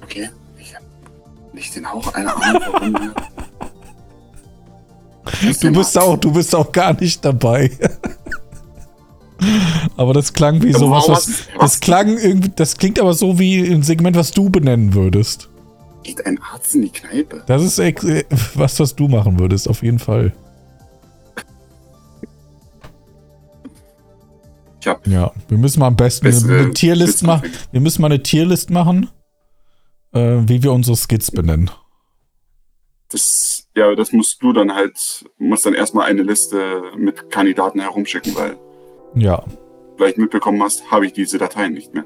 [0.03, 0.85] Okay, ich habe
[1.53, 3.13] nicht den Hauch einer Ahnung, warum.
[5.61, 7.71] Du bist auch, du bist auch gar nicht dabei.
[9.97, 11.29] Aber das klang wie sowas, was,
[11.59, 15.49] das klang irgendwie, das klingt aber so wie ein Segment, was du benennen würdest.
[16.01, 17.43] Geht ein Arzt in die Kneipe?
[17.45, 18.23] Das ist äh,
[18.55, 20.33] was, was du machen würdest, auf jeden Fall.
[24.85, 27.51] Hab Ja, wir müssen mal am besten eine, Bessere eine Tierlist machen.
[27.71, 29.09] Wir müssen mal eine Tierlist machen,
[30.13, 31.69] äh, wie wir unsere Skits benennen.
[33.09, 38.35] Das, ja, das musst du dann halt, musst dann erstmal eine Liste mit Kandidaten herumschicken,
[38.35, 38.57] weil
[39.15, 39.43] Ja.
[39.95, 42.03] vielleicht mitbekommen hast, habe ich diese Dateien nicht mehr.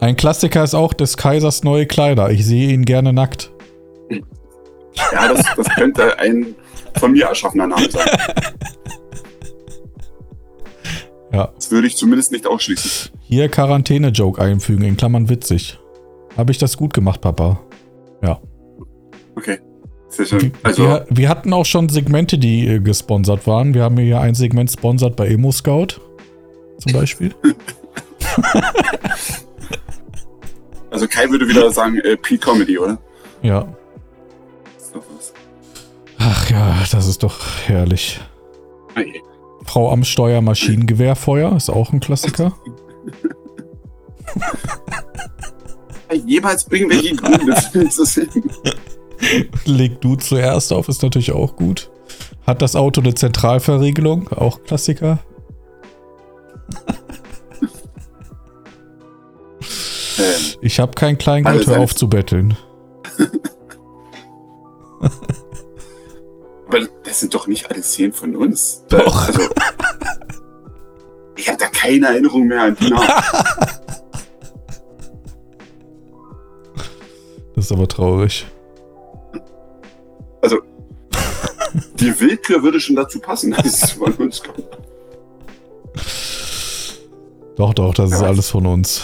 [0.00, 2.30] Ein Klassiker ist auch des Kaisers neue Kleider.
[2.30, 3.50] Ich sehe ihn gerne nackt.
[5.12, 6.54] Ja, das, das könnte ein
[6.98, 8.08] von mir erschaffener Name sein.
[11.32, 11.52] Ja.
[11.56, 13.10] Das würde ich zumindest nicht ausschließen.
[13.20, 15.78] Hier Quarantäne-Joke einfügen, in Klammern witzig.
[16.36, 17.60] Habe ich das gut gemacht, Papa?
[18.22, 18.40] Ja.
[19.36, 19.58] Okay.
[20.08, 20.42] Sehr schön.
[20.42, 23.74] Wir, Also, wir, wir hatten auch schon Segmente, die äh, gesponsert waren.
[23.74, 26.00] Wir haben hier ein Segment sponsert bei Emo Scout.
[26.78, 27.34] Zum Beispiel.
[30.90, 32.98] also Kai würde wieder sagen, äh, P-Comedy, oder?
[33.42, 33.66] ja.
[34.76, 35.32] Ist doch was.
[36.18, 38.20] Ach ja, das ist doch herrlich.
[38.94, 39.20] Ah, je.
[39.64, 42.54] Frau am Steuer Maschinengewehrfeuer ist auch ein Klassiker.
[46.12, 47.54] Jemals irgendwelche Gründe
[49.64, 51.90] Leg du zuerst auf, ist natürlich auch gut.
[52.46, 54.28] Hat das Auto eine Zentralverriegelung?
[54.28, 55.18] Auch Klassiker.
[60.18, 60.24] ähm,
[60.60, 62.56] Ich habe kein Kleingeld, Alles hör ein- auf zu betteln.
[66.68, 68.82] Aber das sind doch nicht alle Zehn von uns.
[68.88, 69.28] Doch.
[69.28, 69.40] Also,
[71.36, 72.92] ich habe da keine Erinnerung mehr an die
[77.56, 78.46] Das ist aber traurig.
[80.42, 80.58] Also,
[81.98, 84.68] die Willkür würde schon dazu passen, dass es von uns kommt.
[87.56, 88.26] Doch, doch, das ist Ja.
[88.26, 89.02] alles von uns.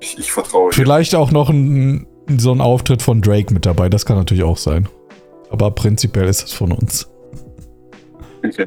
[0.00, 0.74] Ich, ich vertraue dir.
[0.74, 2.06] Vielleicht auch noch ein,
[2.38, 3.88] so ein Auftritt von Drake mit dabei.
[3.88, 4.88] Das kann natürlich auch sein.
[5.50, 7.08] Aber prinzipiell ist es von uns.
[8.44, 8.66] Okay.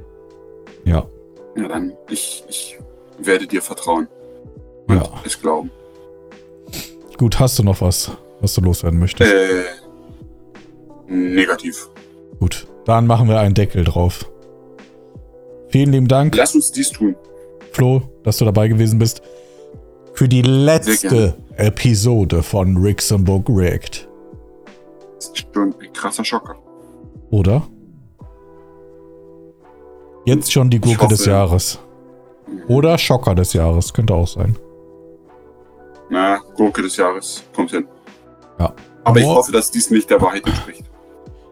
[0.86, 1.06] Ja.
[1.58, 2.78] Ja, dann, ich, ich
[3.20, 4.08] werde dir vertrauen.
[4.88, 5.10] Und Ja.
[5.26, 5.72] es glauben.
[7.18, 8.12] Gut, hast du noch was,
[8.44, 9.32] was du loswerden möchtest?
[9.32, 9.64] Äh,
[11.08, 11.90] negativ.
[12.40, 14.30] Gut, dann machen wir einen Deckel drauf.
[15.70, 17.16] Vielen lieben Dank, Lass uns dies tun.
[17.72, 19.22] Flo, dass du dabei gewesen bist.
[20.14, 24.08] Für die letzte Episode von Rixenburg React.
[25.16, 26.56] Das ist schon ein krasser Schocker.
[27.32, 27.64] Oder?
[30.26, 31.80] Jetzt schon die Gurke hoffe- des Jahres.
[32.68, 34.56] Oder Schocker des Jahres, könnte auch sein.
[36.10, 37.44] Na, Gurke des Jahres.
[37.56, 37.88] Kommt hin.
[38.60, 38.74] Ja.
[39.04, 40.84] Aber ich hoffe, dass dies nicht der Wahrheit entspricht.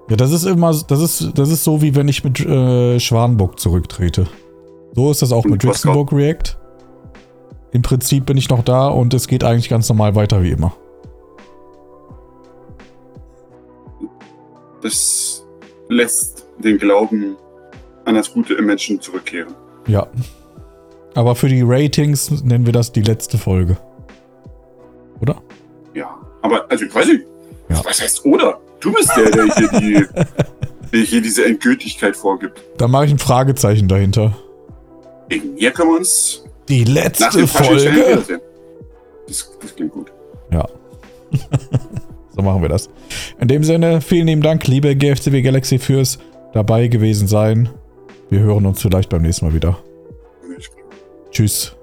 [0.09, 3.59] Ja, das ist immer, das ist, das ist so, wie wenn ich mit äh, Schwanburg
[3.59, 4.27] zurücktrete.
[4.93, 5.63] So ist das auch Und mit?
[5.63, 6.57] Rixenburg React.
[7.71, 10.73] Im Prinzip bin ich noch da und es geht eigentlich ganz normal weiter wie immer.
[14.81, 15.45] Das
[15.87, 17.37] lässt den Glauben
[18.05, 19.53] an das Gute im Menschen zurückkehren.
[19.87, 20.07] Ja.
[21.13, 23.77] Aber für die Ratings nennen wir das die letzte Folge.
[26.41, 27.25] Aber, also, ich weiß nicht.
[27.69, 27.81] Ja.
[27.83, 28.59] Was heißt oder?
[28.79, 30.05] Du bist der, der hier, die,
[30.91, 32.61] der hier diese Endgültigkeit vorgibt.
[32.77, 34.35] Da mache ich ein Fragezeichen dahinter.
[35.29, 38.41] Wegen mir können wir uns Die letzte Folge.
[39.27, 40.11] Das, das klingt gut.
[40.51, 40.67] Ja.
[42.35, 42.89] so machen wir das.
[43.39, 46.19] In dem Sinne, vielen lieben Dank, liebe GFCW Galaxy, fürs
[46.53, 47.69] dabei gewesen sein.
[48.29, 49.77] Wir hören uns vielleicht beim nächsten Mal wieder.
[51.31, 51.75] Tschüss.